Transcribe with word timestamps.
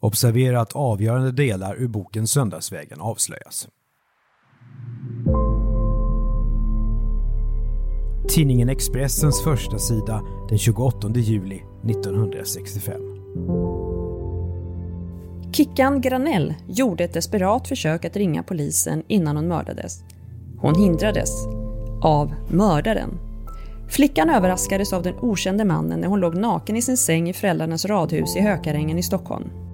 Observera 0.00 0.60
att 0.60 0.72
avgörande 0.72 1.32
delar 1.32 1.76
ur 1.76 1.88
boken 1.88 2.26
Söndagsvägen 2.26 3.00
avslöjas. 3.00 3.68
Tidningen 8.28 8.68
Expressens 8.68 9.44
första 9.44 9.78
sida 9.78 10.22
den 10.48 10.58
28 10.58 11.08
juli 11.14 11.62
1965. 11.88 13.00
Kickan 15.52 16.00
Granell 16.00 16.54
gjorde 16.68 17.04
ett 17.04 17.12
desperat 17.12 17.68
försök 17.68 18.04
att 18.04 18.16
ringa 18.16 18.42
polisen 18.42 19.02
innan 19.08 19.36
hon 19.36 19.48
mördades. 19.48 20.02
Hon 20.58 20.74
hindrades 20.74 21.46
av 22.02 22.34
mördaren. 22.50 23.18
Flickan 23.88 24.30
överraskades 24.30 24.92
av 24.92 25.02
den 25.02 25.14
okände 25.20 25.64
mannen 25.64 26.00
när 26.00 26.08
hon 26.08 26.20
låg 26.20 26.36
naken 26.36 26.76
i 26.76 26.82
sin 26.82 26.96
säng 26.96 27.28
i 27.28 27.32
föräldrarnas 27.32 27.84
radhus 27.84 28.36
i 28.36 28.40
Hökarängen 28.40 28.98
i 28.98 29.02
Stockholm. 29.02 29.65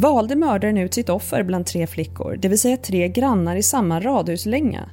Valde 0.00 0.36
mördaren 0.36 0.78
ut 0.78 0.94
sitt 0.94 1.08
offer 1.08 1.42
bland 1.42 1.66
tre 1.66 1.86
flickor, 1.86 2.36
det 2.42 2.48
vill 2.48 2.58
säga 2.58 2.76
tre 2.76 3.08
grannar 3.08 3.56
i 3.56 3.62
samma 3.62 4.00
radhuslänga? 4.00 4.90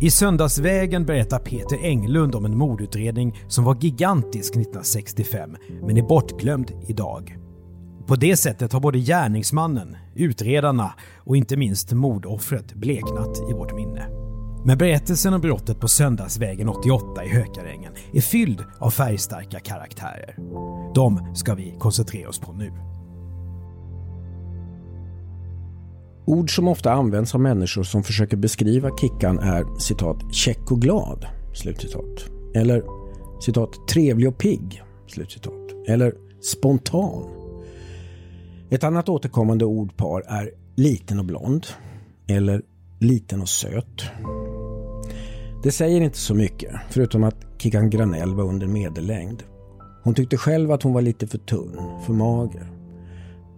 I 0.00 0.10
Söndagsvägen 0.10 1.06
berättar 1.06 1.38
Peter 1.38 1.78
Englund 1.84 2.34
om 2.34 2.44
en 2.44 2.58
mordutredning 2.58 3.44
som 3.48 3.64
var 3.64 3.76
gigantisk 3.80 4.52
1965 4.52 5.56
men 5.82 5.96
är 5.96 6.02
bortglömd 6.02 6.72
idag. 6.88 7.36
På 8.06 8.16
det 8.16 8.36
sättet 8.36 8.72
har 8.72 8.80
både 8.80 8.98
gärningsmannen, 8.98 9.96
utredarna 10.14 10.94
och 11.24 11.36
inte 11.36 11.56
minst 11.56 11.92
mordoffret 11.92 12.74
bleknat 12.74 13.50
i 13.50 13.52
vårt 13.52 13.74
minne. 13.74 14.27
Men 14.64 14.78
berättelsen 14.78 15.34
om 15.34 15.40
brottet 15.40 15.80
på 15.80 15.88
Söndagsvägen 15.88 16.68
88 16.68 17.24
i 17.24 17.28
Hökarängen 17.28 17.92
är 18.12 18.20
fylld 18.20 18.64
av 18.78 18.90
färgstarka 18.90 19.60
karaktärer. 19.60 20.36
De 20.94 21.34
ska 21.34 21.54
vi 21.54 21.74
koncentrera 21.78 22.28
oss 22.28 22.38
på 22.38 22.52
nu. 22.52 22.72
Ord 26.26 26.54
som 26.54 26.68
ofta 26.68 26.92
används 26.92 27.34
av 27.34 27.40
människor 27.40 27.82
som 27.82 28.02
försöker 28.02 28.36
beskriva 28.36 28.96
Kickan 28.96 29.38
är 29.38 29.78
citat 29.78 30.34
“käck 30.34 30.70
och 30.70 30.82
glad” 30.82 31.26
slutcitat. 31.54 32.30
Eller 32.54 32.82
citat 33.40 33.88
”trevlig 33.88 34.28
och 34.28 34.38
pigg” 34.38 34.82
slutcitat. 35.06 35.88
Eller 35.88 36.14
”spontan”. 36.40 37.24
Ett 38.70 38.84
annat 38.84 39.08
återkommande 39.08 39.64
ordpar 39.64 40.20
är 40.28 40.50
”liten 40.76 41.18
och 41.18 41.24
blond” 41.24 41.66
eller 42.26 42.62
”liten 43.00 43.40
och 43.42 43.48
söt”. 43.48 44.02
Det 45.62 45.72
säger 45.72 46.00
inte 46.00 46.18
så 46.18 46.34
mycket, 46.34 46.74
förutom 46.90 47.24
att 47.24 47.46
Kickan 47.58 47.90
Granell 47.90 48.34
var 48.34 48.44
under 48.44 48.66
medellängd. 48.66 49.42
Hon 50.04 50.14
tyckte 50.14 50.36
själv 50.36 50.72
att 50.72 50.82
hon 50.82 50.92
var 50.92 51.02
lite 51.02 51.26
för 51.26 51.38
tunn, 51.38 51.80
för 52.06 52.12
mager. 52.12 52.72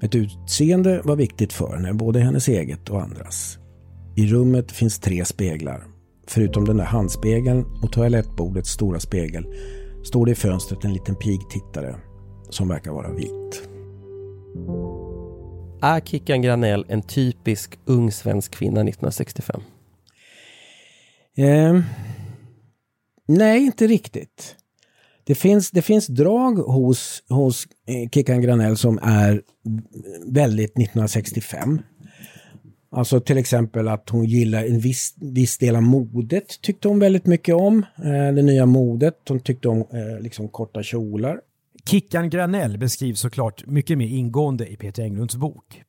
Ett 0.02 0.14
utseende 0.14 1.00
var 1.04 1.16
viktigt 1.16 1.52
för 1.52 1.76
henne, 1.76 1.94
både 1.94 2.20
hennes 2.20 2.48
eget 2.48 2.88
och 2.88 3.02
andras. 3.02 3.58
I 4.16 4.26
rummet 4.26 4.72
finns 4.72 4.98
tre 4.98 5.24
speglar. 5.24 5.84
Förutom 6.26 6.64
den 6.64 6.76
där 6.76 6.84
handspegeln 6.84 7.64
och 7.82 7.92
toalettbordets 7.92 8.70
stora 8.70 9.00
spegel 9.00 9.46
står 10.04 10.26
det 10.26 10.32
i 10.32 10.34
fönstret 10.34 10.84
en 10.84 10.92
liten 10.92 11.14
pigtittare 11.14 11.94
som 12.50 12.68
verkar 12.68 12.92
vara 12.92 13.12
vit. 13.12 13.68
Är 15.82 16.00
Kickan 16.00 16.42
Granell 16.42 16.84
en 16.88 17.02
typisk 17.02 17.78
ung 17.84 18.12
svensk 18.12 18.52
kvinna 18.52 18.80
1965? 18.80 19.60
Eh, 21.36 21.80
nej, 23.28 23.64
inte 23.64 23.86
riktigt. 23.86 24.56
Det 25.24 25.34
finns, 25.34 25.70
det 25.70 25.82
finns 25.82 26.06
drag 26.06 26.52
hos, 26.52 27.22
hos 27.28 27.66
eh, 27.86 28.08
Kickan 28.10 28.42
Granell 28.42 28.76
som 28.76 28.98
är 29.02 29.42
väldigt 30.26 30.70
1965. 30.70 31.80
Alltså 32.92 33.20
till 33.20 33.38
exempel 33.38 33.88
att 33.88 34.08
hon 34.08 34.24
gillar 34.24 34.64
en 34.64 34.80
viss, 34.80 35.14
viss 35.20 35.58
del 35.58 35.76
av 35.76 35.82
modet 35.82 36.60
tyckte 36.60 36.88
hon 36.88 36.98
väldigt 36.98 37.26
mycket 37.26 37.54
om. 37.54 37.84
Eh, 37.96 38.34
det 38.34 38.42
nya 38.42 38.66
modet. 38.66 39.16
Hon 39.28 39.40
tyckte 39.40 39.68
om 39.68 39.78
eh, 39.78 40.20
liksom 40.20 40.48
korta 40.48 40.82
kjolar. 40.82 41.40
Kickan 41.84 42.30
Granell 42.30 42.78
beskrivs 42.78 43.20
såklart 43.20 43.66
mycket 43.66 43.98
mer 43.98 44.06
ingående 44.06 44.66
i 44.66 44.76
Peter 44.76 45.02
Englunds 45.02 45.36
bok. 45.36 45.82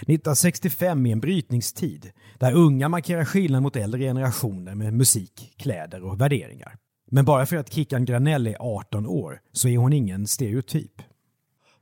1965 0.00 1.06
är 1.06 1.12
en 1.12 1.20
brytningstid 1.20 2.10
där 2.38 2.52
unga 2.52 2.88
markerar 2.88 3.24
skillnad 3.24 3.62
mot 3.62 3.76
äldre 3.76 4.00
generationer 4.00 4.74
med 4.74 4.92
musik, 4.94 5.54
kläder 5.56 6.04
och 6.04 6.20
värderingar. 6.20 6.76
Men 7.10 7.24
bara 7.24 7.46
för 7.46 7.56
att 7.56 7.72
Kickan 7.72 8.04
Granell 8.04 8.46
är 8.46 8.56
18 8.60 9.06
år 9.06 9.40
så 9.52 9.68
är 9.68 9.76
hon 9.76 9.92
ingen 9.92 10.26
stereotyp. 10.26 11.02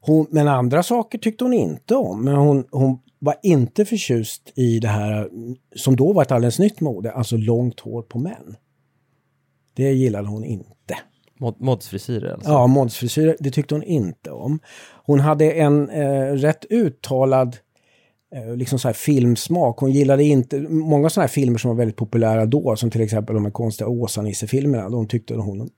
Hon, 0.01 0.27
men 0.31 0.49
andra 0.49 0.83
saker 0.83 1.19
tyckte 1.19 1.45
hon 1.45 1.53
inte 1.53 1.95
om. 1.95 2.25
Men 2.25 2.35
hon, 2.35 2.65
hon 2.71 2.99
var 3.19 3.35
inte 3.43 3.85
förtjust 3.85 4.53
i 4.55 4.79
det 4.79 4.89
här 4.89 5.31
som 5.77 5.97
då 5.97 6.13
var 6.13 6.23
ett 6.23 6.33
alldeles 6.33 6.59
nytt 6.59 6.81
mode, 6.81 7.13
alltså 7.13 7.37
långt 7.37 7.81
hår 7.81 8.03
på 8.03 8.19
män. 8.19 8.57
Det 9.75 9.93
gillade 9.93 10.29
hon 10.29 10.45
inte. 10.45 10.99
Mod 11.39 11.61
modsfrisyrer 11.61 12.33
alltså? 12.33 12.51
Ja, 12.51 12.67
modsfrisyrer, 12.67 13.37
det 13.41 13.51
tyckte 13.51 13.75
hon 13.75 13.83
inte 13.83 14.31
om. 14.31 14.61
Hon 15.05 15.21
hade 15.21 15.53
en 15.53 15.91
eh, 15.91 16.33
rätt 16.33 16.65
uttalad 16.71 17.49
eh, 17.49 17.61
Eh, 18.35 18.57
liksom 18.57 18.79
så 18.79 18.89
här 18.89 18.93
filmsmak. 18.93 19.79
Hon 19.79 19.93
gillade 19.93 20.25
inte, 20.25 20.61
många 20.61 21.11
sådana 21.11 21.27
här 21.27 21.33
filmer 21.33 21.59
som 21.59 21.69
var 21.69 21.77
väldigt 21.77 21.97
populära 21.97 22.47
då, 22.47 22.77
som 22.77 22.91
till 22.91 23.01
exempel 23.01 23.35
de 23.35 23.45
här 23.45 23.53
konstiga 23.53 23.89
Åsa-Nisse-filmerna, 23.89 24.89
de 24.89 25.09
tyckte 25.09 25.35
hon 25.35 25.71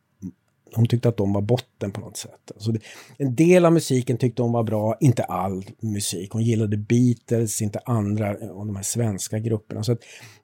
hon 0.75 0.87
tyckte 0.87 1.08
att 1.08 1.16
de 1.16 1.32
var 1.32 1.41
botten 1.41 1.91
på 1.91 2.00
något 2.00 2.16
sätt. 2.16 2.53
Alltså 2.54 2.72
det, 2.72 2.81
en 3.19 3.34
del 3.34 3.64
av 3.64 3.72
musiken 3.72 4.16
tyckte 4.16 4.42
hon 4.42 4.53
var 4.53 4.62
bra, 4.62 4.97
inte 5.00 5.25
all 5.25 5.64
musik. 5.81 6.32
Hon 6.32 6.42
gillade 6.42 6.76
Beatles, 6.76 7.62
inte 7.62 7.78
andra 7.84 8.31
av 8.31 8.66
de 8.66 8.76
här 8.76 8.82
svenska 8.82 9.38
grupperna. 9.38 9.82
Så 9.82 9.97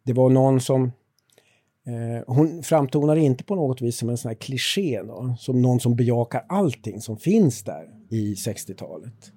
det 0.03 0.12
var 0.12 0.31
någon 0.31 0.60
som... 0.60 0.93
Eh, 1.87 2.25
hon 2.34 2.62
framtonar 2.62 3.16
inte 3.16 3.44
på 3.44 3.54
något 3.54 3.82
vis 3.82 3.97
som 3.97 4.09
en 4.09 4.16
sån 4.19 4.28
här 4.28 4.37
kliché, 4.37 5.03
då, 5.03 5.37
som 5.38 5.62
någon 5.62 5.81
som 5.81 5.97
bejakar 5.97 6.44
allting 6.48 7.00
som 7.00 7.16
finns 7.16 7.62
där 7.62 7.88
i 8.10 8.34
60-talet. 8.34 9.32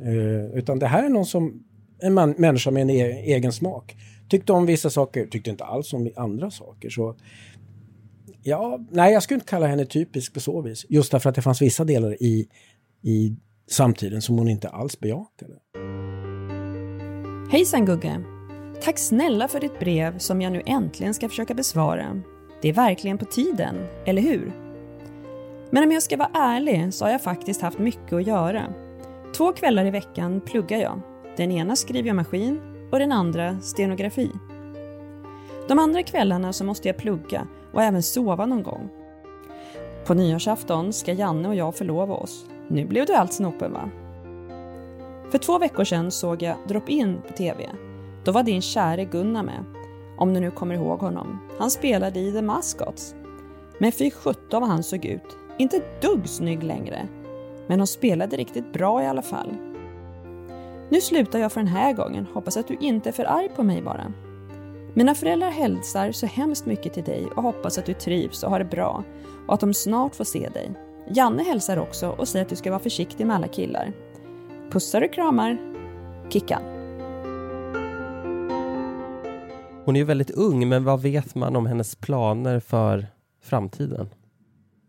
Eh, 0.00 0.58
utan 0.58 0.78
det 0.78 0.86
här 0.86 1.04
är 1.04 1.08
någon 1.08 1.26
som, 1.26 1.64
en 2.02 2.14
man, 2.14 2.34
människa 2.38 2.70
med 2.70 2.82
en 2.82 2.90
e 2.90 3.22
egen 3.24 3.52
smak. 3.52 3.96
Tyckte 4.28 4.52
om 4.52 4.66
vissa 4.66 4.90
saker, 4.90 5.26
tyckte 5.26 5.50
inte 5.50 5.64
alls 5.64 5.92
om 5.92 6.10
andra 6.16 6.50
saker. 6.50 6.90
Så 6.90 7.16
Ja, 8.42 8.78
nej, 8.90 9.12
jag 9.12 9.22
skulle 9.22 9.36
inte 9.36 9.50
kalla 9.50 9.66
henne 9.66 9.86
typisk 9.86 10.34
på 10.34 10.40
så 10.40 10.62
vis. 10.62 10.86
Just 10.88 11.12
därför 11.12 11.28
att 11.28 11.34
det 11.34 11.42
fanns 11.42 11.62
vissa 11.62 11.84
delar 11.84 12.22
i, 12.22 12.48
i 13.02 13.36
samtiden 13.70 14.22
som 14.22 14.38
hon 14.38 14.48
inte 14.48 14.68
alls 14.68 15.00
bejakade. 15.00 15.54
Hejsan 17.50 17.84
Gugge! 17.84 18.20
Tack 18.82 18.98
snälla 18.98 19.48
för 19.48 19.60
ditt 19.60 19.78
brev 19.78 20.18
som 20.18 20.42
jag 20.42 20.52
nu 20.52 20.62
äntligen 20.66 21.14
ska 21.14 21.28
försöka 21.28 21.54
besvara. 21.54 22.22
Det 22.62 22.68
är 22.68 22.72
verkligen 22.72 23.18
på 23.18 23.24
tiden, 23.24 23.76
eller 24.06 24.22
hur? 24.22 24.52
Men 25.70 25.84
om 25.84 25.92
jag 25.92 26.02
ska 26.02 26.16
vara 26.16 26.30
ärlig 26.34 26.94
så 26.94 27.04
har 27.04 27.12
jag 27.12 27.22
faktiskt 27.22 27.60
haft 27.62 27.78
mycket 27.78 28.12
att 28.12 28.26
göra. 28.26 28.74
Två 29.36 29.52
kvällar 29.52 29.86
i 29.86 29.90
veckan 29.90 30.40
pluggar 30.40 30.78
jag. 30.78 31.00
Den 31.36 31.52
ena 31.52 31.76
skriver 31.76 32.08
jag 32.08 32.16
maskin 32.16 32.60
och 32.92 32.98
den 32.98 33.12
andra 33.12 33.60
stenografi. 33.60 34.30
De 35.68 35.78
andra 35.78 36.02
kvällarna 36.02 36.52
så 36.52 36.64
måste 36.64 36.88
jag 36.88 36.96
plugga 36.96 37.46
och 37.72 37.82
även 37.82 38.02
sova 38.02 38.46
någon 38.46 38.62
gång. 38.62 38.88
På 40.06 40.14
nyårsafton 40.14 40.92
ska 40.92 41.12
Janne 41.12 41.48
och 41.48 41.54
jag 41.54 41.74
förlova 41.74 42.14
oss. 42.14 42.46
Nu 42.68 42.84
blev 42.84 43.06
du 43.06 43.14
allt 43.14 43.32
snopen 43.32 43.72
va? 43.72 43.90
För 45.30 45.38
två 45.38 45.58
veckor 45.58 45.84
sedan 45.84 46.10
såg 46.10 46.42
jag 46.42 46.56
Drop-In 46.68 47.22
på 47.28 47.32
TV. 47.32 47.70
Då 48.24 48.32
var 48.32 48.42
din 48.42 48.62
käre 48.62 49.04
Gunnar 49.04 49.42
med. 49.42 49.64
Om 50.18 50.34
du 50.34 50.40
nu 50.40 50.50
kommer 50.50 50.74
ihåg 50.74 51.00
honom. 51.00 51.38
Han 51.58 51.70
spelade 51.70 52.20
i 52.20 52.32
The 52.32 52.42
Mascots. 52.42 53.14
Men 53.78 53.92
fy 53.92 54.10
sjutton 54.10 54.60
vad 54.60 54.70
han 54.70 54.82
såg 54.82 55.04
ut. 55.04 55.36
Inte 55.58 55.76
ett 55.76 56.02
dugg 56.02 56.28
snygg 56.28 56.62
längre. 56.62 57.08
Men 57.66 57.78
de 57.78 57.86
spelade 57.86 58.36
riktigt 58.36 58.72
bra 58.72 59.02
i 59.02 59.06
alla 59.06 59.22
fall. 59.22 59.69
Nu 60.92 61.00
slutar 61.00 61.38
jag 61.38 61.52
för 61.52 61.60
den 61.60 61.68
här 61.68 61.92
gången. 61.92 62.26
Hoppas 62.34 62.56
att 62.56 62.68
du 62.68 62.76
inte 62.80 63.08
är 63.08 63.12
för 63.12 63.24
arg 63.24 63.48
på 63.56 63.62
mig 63.62 63.82
bara. 63.82 64.12
Mina 64.94 65.14
föräldrar 65.14 65.50
hälsar 65.50 66.12
så 66.12 66.26
hemskt 66.26 66.66
mycket 66.66 66.92
till 66.92 67.04
dig 67.04 67.26
och 67.36 67.42
hoppas 67.42 67.78
att 67.78 67.86
du 67.86 67.94
trivs 67.94 68.42
och 68.42 68.50
har 68.50 68.58
det 68.58 68.64
bra 68.64 69.04
och 69.48 69.54
att 69.54 69.60
de 69.60 69.74
snart 69.74 70.14
får 70.14 70.24
se 70.24 70.48
dig. 70.48 70.70
Janne 71.10 71.42
hälsar 71.42 71.76
också 71.76 72.08
och 72.08 72.28
säger 72.28 72.44
att 72.44 72.48
du 72.48 72.56
ska 72.56 72.70
vara 72.70 72.80
försiktig 72.80 73.26
med 73.26 73.36
alla 73.36 73.48
killar. 73.48 73.92
Pussar 74.70 75.02
och 75.02 75.12
kramar. 75.12 75.58
Kickan. 76.28 76.62
Hon 79.84 79.96
är 79.96 80.00
ju 80.00 80.04
väldigt 80.04 80.30
ung, 80.30 80.68
men 80.68 80.84
vad 80.84 81.02
vet 81.02 81.34
man 81.34 81.56
om 81.56 81.66
hennes 81.66 81.96
planer 81.96 82.60
för 82.60 83.06
framtiden? 83.42 84.08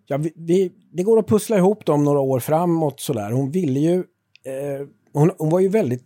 Ja, 0.06 0.18
vi, 0.18 0.34
vi, 0.36 0.72
det 0.92 1.04
går 1.04 1.20
att 1.20 1.28
pussla 1.28 1.58
ihop 1.58 1.86
dem 1.86 2.04
några 2.04 2.20
år 2.20 2.40
framåt 2.40 3.00
sådär. 3.00 3.32
Hon 3.32 3.52
ville 3.52 3.80
ju... 3.80 3.96
Eh, 4.44 4.88
hon, 5.14 5.32
hon 5.38 5.50
var 5.50 5.60
ju 5.60 5.68
väldigt 5.68 6.04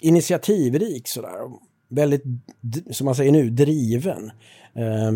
initiativrik 0.00 1.08
sådär 1.08 1.50
väldigt, 1.90 2.22
som 2.90 3.04
man 3.04 3.14
säger 3.14 3.32
nu, 3.32 3.50
driven. 3.50 4.30
Eh, 4.74 5.12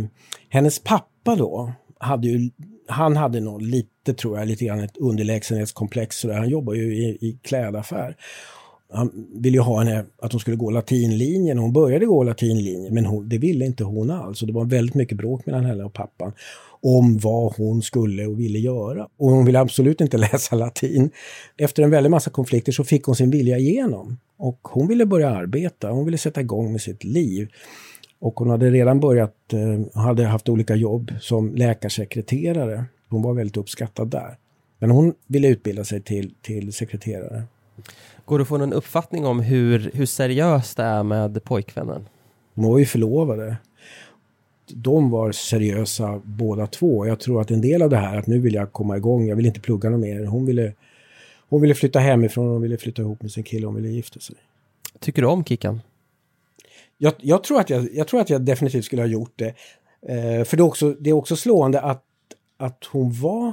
hennes 0.48 0.78
pappa 0.78 1.36
då, 1.36 1.72
hade 1.98 2.28
ju, 2.28 2.50
han 2.88 3.16
hade 3.16 3.40
nog 3.40 3.62
lite 3.62 4.14
tror 4.14 4.38
jag, 4.38 4.48
lite 4.48 4.64
grann 4.64 4.80
ett 4.80 4.96
underlägsenhetskomplex. 4.96 6.16
Sådär. 6.16 6.34
Han 6.34 6.48
jobbar 6.48 6.74
ju 6.74 6.96
i, 6.96 7.08
i 7.20 7.38
klädaffär. 7.42 8.16
Han 8.92 9.26
ville 9.34 9.56
ju 9.56 9.62
ha 9.62 9.78
henne, 9.78 10.04
att 10.18 10.32
hon 10.32 10.40
skulle 10.40 10.56
gå 10.56 10.70
latinlinjen. 10.70 11.58
Hon 11.58 11.72
började 11.72 12.06
gå 12.06 12.22
latinlinjen, 12.22 12.94
men 12.94 13.06
hon, 13.06 13.28
det 13.28 13.38
ville 13.38 13.64
inte 13.64 13.84
hon 13.84 14.10
alls. 14.10 14.42
Och 14.42 14.46
det 14.46 14.54
var 14.54 14.64
väldigt 14.64 14.94
mycket 14.94 15.18
bråk 15.18 15.46
mellan 15.46 15.64
henne 15.64 15.84
och 15.84 15.92
pappan 15.92 16.32
om 16.84 17.18
vad 17.18 17.56
hon 17.56 17.82
skulle 17.82 18.26
och 18.26 18.40
ville 18.40 18.58
göra. 18.58 19.08
Och 19.16 19.30
hon 19.30 19.44
ville 19.44 19.60
absolut 19.60 20.00
inte 20.00 20.18
läsa 20.32 20.56
latin. 20.56 21.10
Efter 21.56 21.82
en 21.82 21.90
väldig 21.90 22.10
massa 22.10 22.30
konflikter 22.30 22.72
så 22.72 22.84
fick 22.84 23.04
hon 23.04 23.16
sin 23.16 23.30
vilja 23.30 23.58
igenom. 23.58 24.18
Och 24.36 24.58
hon 24.62 24.88
ville 24.88 25.06
börja 25.06 25.30
arbeta, 25.30 25.90
hon 25.90 26.04
ville 26.04 26.18
sätta 26.18 26.40
igång 26.40 26.72
med 26.72 26.80
sitt 26.80 27.04
liv. 27.04 27.48
Och 28.18 28.38
hon 28.38 28.50
hade 28.50 28.70
redan 28.70 29.00
börjat, 29.00 29.52
eh, 29.52 30.02
hade 30.02 30.24
haft 30.24 30.48
olika 30.48 30.74
jobb 30.74 31.12
som 31.20 31.54
läkarsekreterare. 31.54 32.84
Hon 33.08 33.22
var 33.22 33.34
väldigt 33.34 33.56
uppskattad 33.56 34.08
där. 34.08 34.36
Men 34.78 34.90
hon 34.90 35.14
ville 35.26 35.48
utbilda 35.48 35.84
sig 35.84 36.00
till, 36.00 36.34
till 36.42 36.72
sekreterare. 36.72 37.42
Går 38.24 38.38
det 38.38 38.42
att 38.42 38.48
få 38.48 38.58
någon 38.58 38.72
uppfattning 38.72 39.26
om 39.26 39.40
hur, 39.40 39.90
hur 39.94 40.06
seriöst 40.06 40.76
det 40.76 40.82
är 40.82 41.02
med 41.02 41.44
pojkvännen? 41.44 42.08
De 42.54 42.64
var 42.64 42.78
ju 42.78 42.86
förlovade. 42.86 43.56
De 44.66 45.10
var 45.10 45.32
seriösa 45.32 46.20
båda 46.24 46.66
två. 46.66 47.06
Jag 47.06 47.20
tror 47.20 47.40
att 47.40 47.50
en 47.50 47.60
del 47.60 47.82
av 47.82 47.90
det 47.90 47.96
här 47.96 48.18
att 48.18 48.26
nu 48.26 48.38
vill 48.38 48.54
jag 48.54 48.72
komma 48.72 48.96
igång, 48.96 49.26
jag 49.26 49.36
vill 49.36 49.46
inte 49.46 49.60
plugga 49.60 49.90
något 49.90 50.00
mer. 50.00 50.24
Hon 50.24 50.46
ville, 50.46 50.72
hon 51.48 51.60
ville 51.60 51.74
flytta 51.74 51.98
hemifrån, 51.98 52.48
hon 52.48 52.62
ville 52.62 52.76
flytta 52.76 53.02
ihop 53.02 53.22
med 53.22 53.32
sin 53.32 53.44
kille, 53.44 53.66
hon 53.66 53.74
ville 53.74 53.88
gifta 53.88 54.20
sig. 54.20 54.36
Tycker 55.00 55.22
du 55.22 55.28
om 55.28 55.44
Kickan? 55.44 55.80
Jag, 56.98 57.12
jag, 57.18 57.44
tror, 57.44 57.60
att 57.60 57.70
jag, 57.70 57.88
jag 57.92 58.08
tror 58.08 58.20
att 58.20 58.30
jag 58.30 58.42
definitivt 58.42 58.84
skulle 58.84 59.02
ha 59.02 59.06
gjort 59.06 59.32
det. 59.36 59.54
Eh, 60.08 60.44
för 60.44 60.56
det 60.56 60.60
är, 60.60 60.66
också, 60.66 60.90
det 61.00 61.10
är 61.10 61.14
också 61.14 61.36
slående 61.36 61.80
att, 61.80 62.04
att 62.56 62.84
hon, 62.84 63.12
var, 63.12 63.52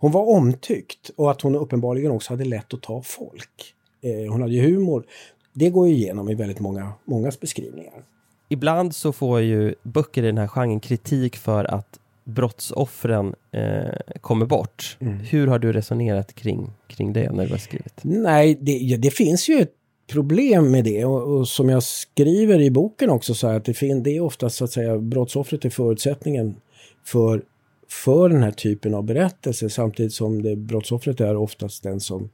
hon 0.00 0.12
var 0.12 0.28
omtyckt 0.28 1.10
och 1.16 1.30
att 1.30 1.40
hon 1.40 1.56
uppenbarligen 1.56 2.10
också 2.10 2.32
hade 2.32 2.44
lätt 2.44 2.74
att 2.74 2.82
ta 2.82 3.02
folk. 3.02 3.74
Eh, 4.02 4.32
hon 4.32 4.42
hade 4.42 4.54
ju 4.54 4.62
humor. 4.62 5.04
Det 5.52 5.70
går 5.70 5.88
ju 5.88 5.94
igenom 5.94 6.28
i 6.28 6.34
väldigt 6.34 6.60
många, 6.60 6.92
mångas 7.04 7.40
beskrivningar. 7.40 8.04
Ibland 8.48 8.94
så 8.94 9.12
får 9.12 9.40
ju 9.40 9.74
böcker 9.82 10.22
i 10.22 10.26
den 10.26 10.38
här 10.38 10.48
genren 10.48 10.80
kritik 10.80 11.36
för 11.36 11.64
att 11.64 11.98
brottsoffren 12.24 13.34
eh, 13.52 14.18
kommer 14.20 14.46
bort. 14.46 14.96
Mm. 15.00 15.18
Hur 15.18 15.46
har 15.46 15.58
du 15.58 15.72
resonerat 15.72 16.34
kring, 16.34 16.70
kring 16.86 17.12
det 17.12 17.32
när 17.32 17.46
du 17.46 17.50
har 17.50 17.58
skrivit? 17.58 18.00
Nej, 18.02 18.58
det, 18.60 18.96
det 18.96 19.10
finns 19.10 19.48
ju 19.48 19.60
ett 19.60 19.74
problem 20.12 20.70
med 20.70 20.84
det 20.84 21.04
och, 21.04 21.38
och, 21.38 21.48
som 21.48 21.68
jag 21.68 21.82
skriver 21.82 22.60
i 22.60 22.70
boken 22.70 23.10
också 23.10 23.34
så 23.34 23.46
att 23.46 23.64
det, 23.64 23.74
fin, 23.74 24.02
det 24.02 24.16
är 24.16 24.20
oftast 24.20 24.56
så 24.56 24.64
att 24.64 24.72
säga 24.72 24.98
brottsoffret 24.98 25.64
är 25.64 25.70
förutsättningen 25.70 26.56
för, 27.04 27.42
för 27.90 28.28
den 28.28 28.42
här 28.42 28.50
typen 28.50 28.94
av 28.94 29.04
berättelser 29.04 29.68
samtidigt 29.68 30.12
som 30.12 30.42
det, 30.42 30.56
brottsoffret 30.56 31.20
är 31.20 31.36
oftast 31.36 31.82
den 31.82 32.00
som 32.00 32.30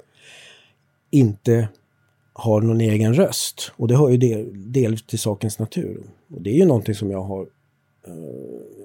inte 1.11 1.69
har 2.33 2.61
någon 2.61 2.81
egen 2.81 3.15
röst. 3.15 3.73
Och 3.77 3.89
det 3.89 3.97
hör 3.97 4.09
ju 4.09 4.17
del, 4.17 4.73
del 4.73 4.99
till 4.99 5.19
sakens 5.19 5.59
natur. 5.59 6.03
Och 6.35 6.43
det 6.43 6.51
är 6.51 6.55
ju 6.55 6.65
någonting 6.65 6.95
som 6.95 7.11
jag 7.11 7.23
har 7.23 7.43
uh, 7.43 7.49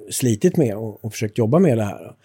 slitit 0.10 0.58
med 0.58 0.76
och, 0.76 1.06
och 1.06 1.12
försökt 1.12 1.38
jobba 1.38 1.60
med 1.60 1.78
det 1.78 1.84
här. 1.84 2.16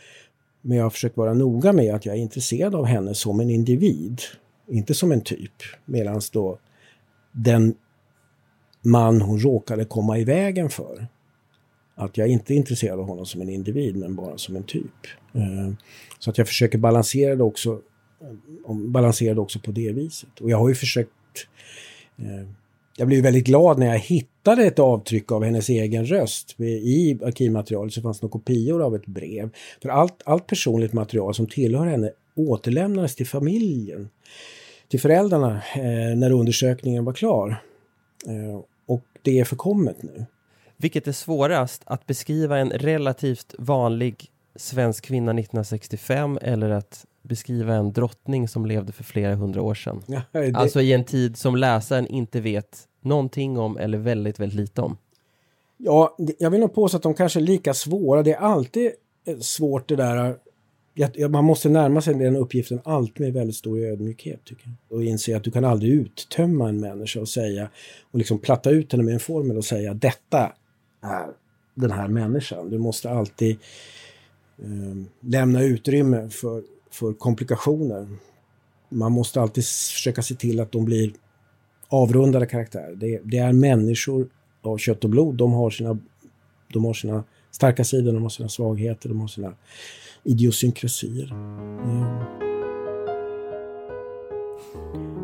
Men 0.60 0.76
jag 0.76 0.84
har 0.84 0.90
försökt 0.90 1.16
vara 1.16 1.34
noga 1.34 1.72
med 1.72 1.94
att 1.94 2.06
jag 2.06 2.16
är 2.16 2.20
intresserad 2.20 2.74
av 2.74 2.84
henne 2.84 3.14
som 3.14 3.40
en 3.40 3.50
individ 3.50 4.20
inte 4.68 4.94
som 4.94 5.12
en 5.12 5.20
typ. 5.20 5.52
Medan 5.84 6.20
då 6.32 6.58
den 7.32 7.74
man 8.82 9.20
hon 9.20 9.38
råkade 9.38 9.84
komma 9.84 10.18
i 10.18 10.24
vägen 10.24 10.70
för. 10.70 11.06
Att 11.98 12.16
jag 12.16 12.28
inte 12.28 12.54
är 12.54 12.56
intresserad 12.56 13.00
av 13.00 13.06
honom 13.06 13.26
som 13.26 13.40
en 13.40 13.48
individ 13.48 13.96
men 13.96 14.14
bara 14.14 14.38
som 14.38 14.56
en 14.56 14.62
typ. 14.62 15.06
Eh, 15.34 15.72
så 16.18 16.30
att 16.30 16.38
jag 16.38 16.46
försöker 16.46 16.78
balansera 16.78 17.36
det 17.36 17.42
också, 17.42 17.80
eh, 18.68 18.74
balansera 18.74 19.34
det 19.34 19.40
också 19.40 19.58
på 19.58 19.70
det 19.70 19.92
viset. 19.92 20.40
Och 20.40 20.50
jag 20.50 20.58
har 20.58 20.68
ju 20.68 20.74
försökt 20.74 21.10
eh, 22.18 22.48
jag 22.98 23.08
blev 23.08 23.22
väldigt 23.22 23.46
glad 23.46 23.78
när 23.78 23.86
jag 23.86 23.98
hittade 23.98 24.64
ett 24.64 24.78
avtryck 24.78 25.32
av 25.32 25.44
hennes 25.44 25.68
egen 25.68 26.06
röst. 26.06 26.60
I 26.60 27.18
arkivmaterialet 27.24 27.92
så 27.92 28.02
fanns 28.02 28.20
det 28.20 28.28
kopior 28.28 28.82
av 28.82 28.94
ett 28.94 29.06
brev. 29.06 29.50
För 29.82 29.88
allt, 29.88 30.22
allt 30.24 30.46
personligt 30.46 30.92
material 30.92 31.34
som 31.34 31.46
tillhör 31.46 31.86
henne 31.86 32.10
återlämnades 32.34 33.14
till 33.14 33.26
familjen 33.26 34.08
till 34.88 35.00
föräldrarna 35.00 35.62
när 36.16 36.30
undersökningen 36.30 37.04
var 37.04 37.12
klar. 37.12 37.62
Och 38.86 39.04
det 39.22 39.38
är 39.40 39.44
förkommet 39.44 40.02
nu. 40.02 40.26
Vilket 40.76 41.08
är 41.08 41.12
svårast, 41.12 41.82
att 41.86 42.06
beskriva 42.06 42.58
en 42.58 42.70
relativt 42.70 43.54
vanlig 43.58 44.30
svensk 44.56 45.04
kvinna 45.04 45.30
1965 45.30 46.38
eller 46.42 46.70
att 46.70 47.06
beskriva 47.22 47.74
en 47.74 47.92
drottning 47.92 48.48
som 48.48 48.66
levde 48.66 48.92
för 48.92 49.04
flera 49.04 49.34
hundra 49.34 49.62
år 49.62 49.74
sedan? 49.74 50.02
Ja, 50.06 50.20
det... 50.32 50.54
Alltså 50.54 50.80
i 50.80 50.92
en 50.92 51.04
tid 51.04 51.36
som 51.36 51.56
läsaren 51.56 52.06
inte 52.06 52.40
vet 52.40 52.88
någonting 53.00 53.58
om 53.58 53.78
eller 53.78 53.98
väldigt, 53.98 54.40
väldigt 54.40 54.56
lite 54.56 54.82
om. 54.82 54.96
Ja, 55.76 56.16
jag 56.38 56.50
vill 56.50 56.60
nog 56.60 56.74
påstå 56.74 56.96
att 56.96 57.02
de 57.02 57.14
kanske 57.14 57.38
är 57.38 57.42
lika 57.42 57.74
svåra. 57.74 58.22
Det 58.22 58.32
är 58.32 58.38
alltid 58.38 58.90
eh, 59.26 59.38
svårt 59.38 59.88
det 59.88 59.96
där 59.96 60.36
man 61.28 61.44
måste 61.44 61.68
närma 61.68 62.00
sig 62.00 62.14
den 62.14 62.36
uppgiften 62.36 62.80
alltid 62.84 63.20
med 63.20 63.32
väldigt 63.32 63.56
stor 63.56 63.78
ödmjukhet. 63.78 64.44
Tycker 64.44 64.64
jag. 64.64 64.96
Och 64.96 65.04
inse 65.04 65.36
att 65.36 65.44
du 65.44 65.50
kan 65.50 65.64
aldrig 65.64 65.92
uttömma 65.92 66.68
en 66.68 66.80
människa 66.80 67.20
och 67.20 67.28
säga 67.28 67.68
och 68.10 68.18
liksom 68.18 68.38
platta 68.38 68.70
ut 68.70 68.92
henne 68.92 69.04
med 69.04 69.14
en 69.14 69.20
formel 69.20 69.56
och 69.56 69.64
säga 69.64 69.94
detta 69.94 70.52
är 71.00 71.26
den 71.74 71.90
här 71.90 72.08
människan. 72.08 72.70
Du 72.70 72.78
måste 72.78 73.10
alltid 73.10 73.58
eh, 74.58 74.96
lämna 75.20 75.62
utrymme 75.62 76.28
för, 76.28 76.62
för 76.90 77.12
komplikationer. 77.12 78.08
Man 78.88 79.12
måste 79.12 79.40
alltid 79.40 79.64
försöka 79.64 80.22
se 80.22 80.34
till 80.34 80.60
att 80.60 80.72
de 80.72 80.84
blir 80.84 81.12
avrundade 81.88 82.46
karaktärer. 82.46 82.94
Det, 82.94 83.20
det, 83.24 83.38
är 83.38 83.52
människor 83.52 84.28
av 84.62 84.78
kött 84.78 85.04
och 85.04 85.10
blod. 85.10 85.34
De 85.34 85.52
har 85.52 85.70
sina, 85.70 85.98
de 86.72 86.84
har 86.84 86.94
sina 86.94 87.24
starka 87.50 87.84
sidor, 87.84 88.12
de 88.12 88.22
har 88.22 88.30
sina 88.30 88.48
svagheter, 88.48 89.08
de 89.08 89.20
har 89.20 89.28
sina 89.28 89.52
idiosynkrasier. 90.24 91.32
Mm. 91.32 91.78
Ehm. 91.78 92.46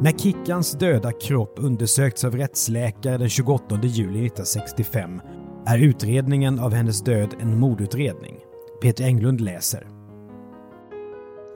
När 0.03 0.13
Kickans 0.19 0.73
döda 0.73 1.13
kropp 1.13 1.55
undersökts 1.57 2.25
av 2.25 2.37
rättsläkare 2.37 3.19
den 3.19 3.29
28 3.29 3.81
juli 3.83 4.27
1965 4.27 5.21
är 5.67 5.79
utredningen 5.79 6.59
av 6.59 6.73
hennes 6.73 7.01
död 7.01 7.35
en 7.41 7.61
mordutredning. 7.61 8.37
Peter 8.83 9.05
Englund 9.05 9.41
läser. 9.41 9.87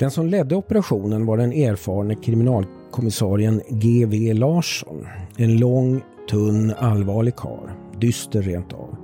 Den 0.01 0.11
som 0.11 0.27
ledde 0.27 0.57
operationen 0.57 1.27
var 1.27 1.37
den 1.37 1.53
erfarne 1.53 2.15
kriminalkommissarien 2.15 3.63
G.V. 3.69 4.33
Larsson. 4.33 5.07
En 5.37 5.59
lång, 5.59 6.03
tunn, 6.31 6.75
allvarlig 6.79 7.37
karl. 7.37 7.69
Dyster 8.01 8.43
rent 8.43 8.73
av. 8.73 8.97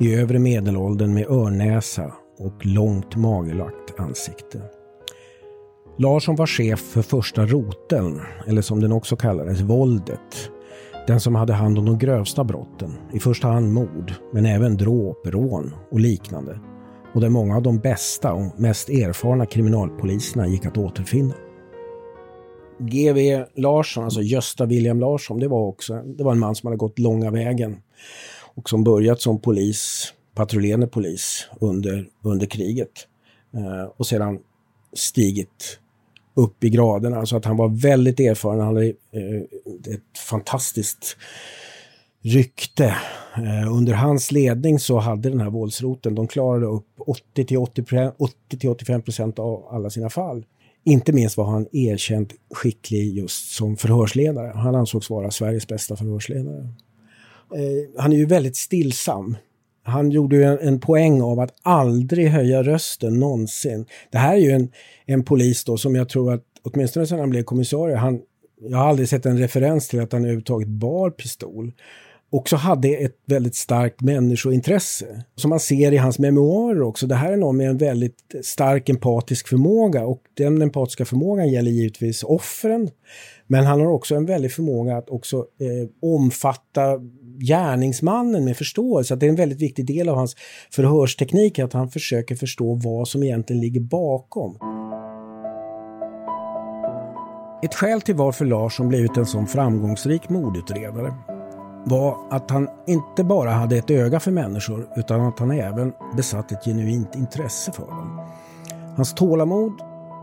I 0.00 0.14
övre 0.14 0.38
medelåldern 0.38 1.14
med 1.14 1.26
örnäsa 1.30 2.12
och 2.38 2.66
långt 2.66 3.16
magerlagt 3.16 4.00
ansikte. 4.00 4.62
Larsson 5.98 6.36
var 6.36 6.46
chef 6.46 6.80
för 6.80 7.02
första 7.02 7.46
roteln, 7.46 8.20
eller 8.46 8.62
som 8.62 8.80
den 8.80 8.92
också 8.92 9.16
kallades, 9.16 9.60
våldet. 9.60 10.50
Den 11.08 11.20
som 11.20 11.34
hade 11.34 11.52
hand 11.52 11.78
om 11.78 11.84
de 11.84 11.98
grövsta 11.98 12.44
brotten, 12.44 12.94
i 13.12 13.20
första 13.20 13.48
hand 13.48 13.72
mord, 13.72 14.12
men 14.32 14.46
även 14.46 14.76
dråp, 14.76 15.26
rån 15.26 15.74
och 15.90 16.00
liknande. 16.00 16.60
Och 17.14 17.20
där 17.20 17.28
många 17.28 17.56
av 17.56 17.62
de 17.62 17.78
bästa 17.78 18.32
och 18.32 18.60
mest 18.60 18.88
erfarna 18.88 19.46
kriminalpoliserna 19.46 20.46
gick 20.46 20.66
att 20.66 20.78
återfinna. 20.78 21.34
GV 22.78 23.44
Larsson, 23.54 24.04
alltså 24.04 24.20
Gösta 24.20 24.66
William 24.66 25.00
Larsson, 25.00 25.38
det 25.40 25.48
var 25.48 25.66
också 25.66 25.94
det 25.94 26.24
var 26.24 26.32
en 26.32 26.38
man 26.38 26.54
som 26.54 26.66
hade 26.66 26.76
gått 26.76 26.98
långa 26.98 27.30
vägen 27.30 27.76
och 28.54 28.68
som 28.68 28.84
börjat 28.84 29.20
som 29.20 29.40
polis 29.40 30.12
patrullerande 30.34 30.86
polis 30.86 31.48
under, 31.60 32.08
under 32.22 32.46
kriget. 32.46 32.92
Eh, 33.54 33.90
och 33.96 34.06
sedan 34.06 34.38
stigit 34.92 35.78
upp 36.38 36.64
i 36.64 36.70
graderna. 36.70 37.26
Så 37.26 37.36
att 37.36 37.44
han 37.44 37.56
var 37.56 37.68
väldigt 37.68 38.20
erfaren. 38.20 38.60
Han 38.60 38.74
hade 38.74 38.86
eh, 38.86 39.94
ett 39.94 40.18
fantastiskt 40.30 41.16
rykte. 42.22 42.96
Eh, 43.36 43.72
under 43.72 43.92
hans 43.92 44.32
ledning 44.32 44.78
så 44.78 44.98
hade 44.98 45.30
den 45.30 45.40
här 45.40 45.50
våldsroten, 45.50 46.14
de 46.14 46.28
klarade 46.28 46.66
upp 46.66 46.86
80-85 47.34 49.00
procent 49.00 49.38
av 49.38 49.66
alla 49.70 49.90
sina 49.90 50.10
fall. 50.10 50.44
Inte 50.84 51.12
minst 51.12 51.36
var 51.36 51.44
han 51.44 51.66
erkänt 51.72 52.34
skicklig 52.50 53.16
just 53.16 53.50
som 53.50 53.76
förhörsledare. 53.76 54.52
Han 54.54 54.74
ansågs 54.74 55.10
vara 55.10 55.30
Sveriges 55.30 55.68
bästa 55.68 55.96
förhörsledare. 55.96 56.68
Eh, 57.54 58.00
han 58.02 58.12
är 58.12 58.16
ju 58.16 58.26
väldigt 58.26 58.56
stillsam 58.56 59.36
han 59.88 60.10
gjorde 60.10 60.36
ju 60.36 60.42
en, 60.42 60.58
en, 60.58 60.80
poäng 60.80 61.22
av 61.22 61.40
att 61.40 61.54
aldrig 61.62 62.28
höja 62.28 62.62
rösten 62.62 63.20
någonsin. 63.20 63.86
Det 64.10 64.18
här 64.18 64.34
är 64.34 64.40
ju 64.40 64.50
en, 64.50 64.70
en 65.06 65.24
polis 65.24 65.64
då 65.64 65.76
som 65.76 65.94
jag 65.94 66.08
tror 66.08 66.32
att, 66.32 66.44
åtminstone 66.62 67.06
sedan 67.06 67.18
han 67.18 67.30
blev 67.30 67.42
kommissarie, 67.42 67.96
han, 67.96 68.20
jag 68.60 68.78
har 68.78 68.88
aldrig 68.88 69.08
sett 69.08 69.26
en 69.26 69.38
referens 69.38 69.88
till 69.88 70.00
att 70.00 70.12
han 70.12 70.22
överhuvudtaget 70.22 70.68
bar 70.68 71.10
pistol. 71.10 71.72
också 72.30 72.56
hade 72.56 72.88
ett 72.88 73.16
väldigt 73.26 73.54
starkt 73.54 74.00
människointresse. 74.00 75.24
Som 75.34 75.48
man 75.48 75.60
ser 75.60 75.92
i 75.92 75.96
hans 75.96 76.18
memoarer 76.18 76.82
också. 76.82 77.06
Det 77.06 77.14
här 77.14 77.32
är 77.32 77.36
någon 77.36 77.56
med 77.56 77.68
en 77.68 77.78
väldigt 77.78 78.34
stark 78.42 78.88
empatisk 78.88 79.48
förmåga 79.48 80.06
och 80.06 80.22
den 80.34 80.62
empatiska 80.62 81.04
förmågan 81.04 81.48
gäller 81.48 81.70
givetvis 81.70 82.22
offren. 82.22 82.90
Men 83.46 83.64
han 83.64 83.80
har 83.80 83.86
också 83.86 84.14
en 84.14 84.26
väldig 84.26 84.52
förmåga 84.52 84.96
att 84.96 85.10
också 85.10 85.36
eh, 85.36 85.88
omfatta 86.02 87.00
gärningsmannen 87.40 88.44
med 88.44 88.56
förståelse. 88.56 89.14
Att 89.14 89.20
det 89.20 89.26
är 89.26 89.30
en 89.30 89.36
väldigt 89.36 89.60
viktig 89.62 89.86
del 89.86 90.08
av 90.08 90.16
hans 90.16 90.36
förhörsteknik 90.70 91.58
att 91.58 91.72
han 91.72 91.90
försöker 91.90 92.34
förstå 92.34 92.74
vad 92.74 93.08
som 93.08 93.22
egentligen 93.22 93.62
ligger 93.62 93.80
bakom. 93.80 94.58
Ett 97.62 97.74
skäl 97.74 98.00
till 98.00 98.14
varför 98.14 98.44
Larsson 98.44 98.88
blivit 98.88 99.16
en 99.16 99.26
sån 99.26 99.46
framgångsrik 99.46 100.28
mordutredare 100.28 101.14
var 101.86 102.16
att 102.30 102.50
han 102.50 102.68
inte 102.86 103.24
bara 103.24 103.50
hade 103.50 103.76
ett 103.76 103.90
öga 103.90 104.20
för 104.20 104.30
människor 104.30 104.88
utan 104.96 105.20
att 105.20 105.38
han 105.38 105.50
även 105.50 105.92
besatt 106.16 106.52
ett 106.52 106.64
genuint 106.64 107.14
intresse 107.14 107.72
för 107.72 107.86
dem. 107.86 108.20
Hans 108.96 109.14
tålamod, 109.14 109.72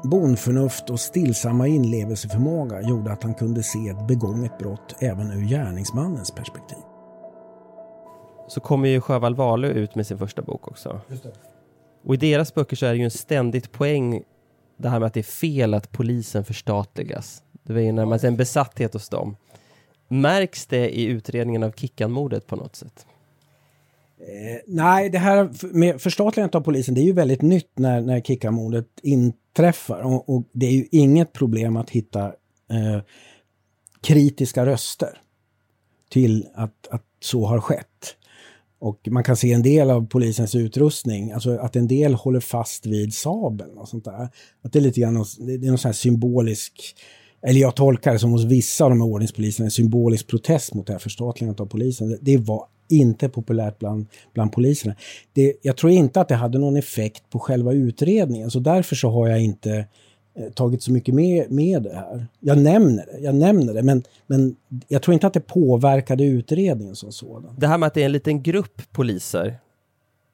bondförnuft 0.03 0.89
och 0.89 0.99
stillsamma 0.99 1.67
inlevelseförmåga 1.67 2.81
gjorde 2.81 3.11
att 3.11 3.23
han 3.23 3.33
kunde 3.33 3.63
se 3.63 3.89
ett 3.89 4.07
begånget 4.07 4.57
brott 4.57 4.95
även 4.99 5.31
ur 5.31 5.49
gärningsmannens 5.49 6.31
perspektiv. 6.31 6.94
Så 8.47 8.59
kommer 8.59 8.89
ju 8.89 9.01
Sjöwall 9.01 9.35
Wahlöö 9.35 9.71
ut 9.71 9.95
med 9.95 10.07
sin 10.07 10.17
första 10.17 10.41
bok 10.41 10.67
också. 10.67 11.01
Och 12.03 12.13
i 12.13 12.17
deras 12.17 12.53
böcker 12.53 12.75
så 12.75 12.85
är 12.85 12.91
det 12.91 12.97
ju 12.97 13.03
en 13.03 13.11
ständigt 13.11 13.71
poäng 13.71 14.23
det 14.77 14.89
här 14.89 14.99
med 14.99 15.07
att 15.07 15.13
det 15.13 15.19
är 15.19 15.23
fel 15.23 15.73
att 15.73 15.91
polisen 15.91 16.43
förstatligas. 16.43 17.43
Det 17.63 17.73
var 17.73 17.79
ju 17.79 17.91
närmast 17.91 18.23
en 18.23 18.37
besatthet 18.37 18.93
hos 18.93 19.09
dem. 19.09 19.35
Märks 20.07 20.65
det 20.65 20.89
i 20.89 21.05
utredningen 21.05 21.63
av 21.63 21.71
Kickan-mordet 21.71 22.47
på 22.47 22.55
något 22.55 22.75
sätt? 22.75 23.05
Eh, 24.19 24.61
nej, 24.67 25.09
det 25.09 25.17
här 25.17 25.49
med 25.73 26.01
förstatligandet 26.01 26.55
av 26.55 26.61
polisen, 26.61 26.95
det 26.95 27.01
är 27.01 27.05
ju 27.05 27.13
väldigt 27.13 27.41
nytt 27.41 27.71
när, 27.75 28.01
när 28.01 28.21
Kickan-mordet 28.21 28.87
inträffar. 29.01 30.01
Och, 30.01 30.29
och, 30.29 30.43
det 30.51 30.65
är 30.65 30.71
ju 30.71 30.87
inget 30.91 31.33
problem 31.33 31.77
att 31.77 31.89
hitta 31.89 32.25
eh, 32.69 33.01
kritiska 34.01 34.65
röster 34.65 35.21
till 36.09 36.47
att, 36.53 36.87
att 36.91 37.03
så 37.19 37.45
har 37.45 37.59
skett. 37.61 38.15
Och 38.79 39.07
man 39.11 39.23
kan 39.23 39.37
se 39.37 39.53
en 39.53 39.61
del 39.61 39.89
av 39.89 40.07
polisens 40.07 40.55
utrustning, 40.55 41.31
alltså 41.31 41.57
att 41.57 41.75
en 41.75 41.87
del 41.87 42.13
håller 42.13 42.39
fast 42.39 42.85
vid 42.85 43.13
sabeln 43.13 43.77
och 43.77 43.87
sånt 43.87 44.05
där. 44.05 44.29
Att 44.61 44.73
det 44.73 44.79
är 44.79 44.81
lite 44.81 44.99
grann, 44.99 45.25
det 45.39 45.53
är 45.53 45.69
någon 45.69 45.77
sån 45.77 45.89
här 45.89 45.93
symbolisk 45.93 46.95
eller 47.47 47.61
jag 47.61 47.75
tolkar 47.75 48.13
det 48.13 48.19
som 48.19 48.31
hos 48.31 48.43
vissa 48.43 48.83
av 48.83 48.89
de 48.89 49.01
här 49.01 49.07
ordningspoliserna, 49.07 49.65
en 49.65 49.71
symbolisk 49.71 50.27
protest 50.27 50.73
mot 50.73 50.87
det 50.87 50.93
här 50.93 50.99
förstatligandet 50.99 51.59
av 51.59 51.65
polisen. 51.65 52.17
Det 52.21 52.37
var 52.37 52.65
inte 52.89 53.29
populärt 53.29 53.79
bland, 53.79 54.07
bland 54.33 54.51
poliserna. 54.51 54.95
Det, 55.33 55.53
jag 55.61 55.77
tror 55.77 55.91
inte 55.91 56.21
att 56.21 56.27
det 56.27 56.35
hade 56.35 56.59
någon 56.59 56.75
effekt 56.75 57.29
på 57.29 57.39
själva 57.39 57.73
utredningen, 57.73 58.51
så 58.51 58.59
därför 58.59 58.95
så 58.95 59.09
har 59.09 59.27
jag 59.27 59.41
inte 59.41 59.71
eh, 59.71 59.85
tagit 60.53 60.83
så 60.83 60.91
mycket 60.91 61.15
med, 61.15 61.51
med 61.51 61.83
det 61.83 61.93
här. 61.93 62.27
Jag 62.39 62.57
nämner 62.57 63.05
det, 63.05 63.19
jag 63.19 63.35
nämner 63.35 63.73
det, 63.73 63.83
men, 63.83 64.03
men 64.27 64.55
jag 64.87 65.01
tror 65.01 65.13
inte 65.13 65.27
att 65.27 65.33
det 65.33 65.39
påverkade 65.39 66.23
utredningen 66.23 66.95
som 66.95 67.11
sådan. 67.11 67.55
Det 67.57 67.67
här 67.67 67.77
med 67.77 67.87
att 67.87 67.93
det 67.93 68.01
är 68.01 68.05
en 68.05 68.11
liten 68.11 68.43
grupp 68.43 68.81
poliser 68.91 69.57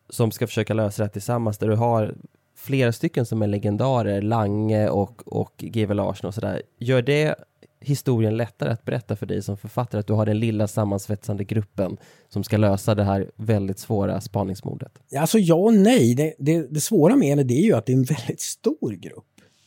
som 0.10 0.32
ska 0.32 0.48
försöka 0.48 0.74
lösa 0.74 1.02
det 1.02 1.06
här 1.06 1.12
tillsammans, 1.12 1.58
där 1.58 1.68
du 1.68 1.76
har 1.76 2.16
flera 2.56 2.92
stycken 2.92 3.26
som 3.26 3.42
är 3.42 3.48
legendarer, 3.48 4.22
Lange 4.22 4.90
och, 4.90 5.22
och 5.26 5.54
GW 5.58 5.94
Larsson 5.94 6.28
och 6.28 6.34
sådär. 6.34 6.62
Gör 6.80 7.02
det 7.02 7.36
historien 7.82 8.38
lättare 8.38 8.70
att 8.72 8.86
berätta 8.86 9.16
för 9.16 9.26
dig 9.26 9.42
som 9.42 9.58
författare, 9.58 10.00
att 10.00 10.08
du 10.08 10.14
har 10.14 10.26
den 10.26 10.40
lilla 10.40 10.68
sammansvetsande 10.68 11.44
gruppen 11.44 11.98
som 12.30 12.44
ska 12.44 12.58
lösa 12.58 12.96
det 12.96 13.04
här 13.04 13.32
väldigt 13.36 13.80
svåra 13.80 14.22
spaningsmordet? 14.22 14.92
Alltså 15.18 15.40
ja 15.40 15.56
och 15.56 15.74
nej. 15.74 16.16
Det, 16.16 16.34
det, 16.40 16.74
det 16.74 16.80
svåra 16.80 17.16
med 17.16 17.38
det, 17.38 17.44
det 17.44 17.54
är 17.54 17.64
ju 17.64 17.74
att 17.74 17.86
det 17.86 17.92
är 17.92 17.98
en 17.98 18.04
väldigt 18.04 18.42
stor 18.42 18.92
grupp. 18.92 19.26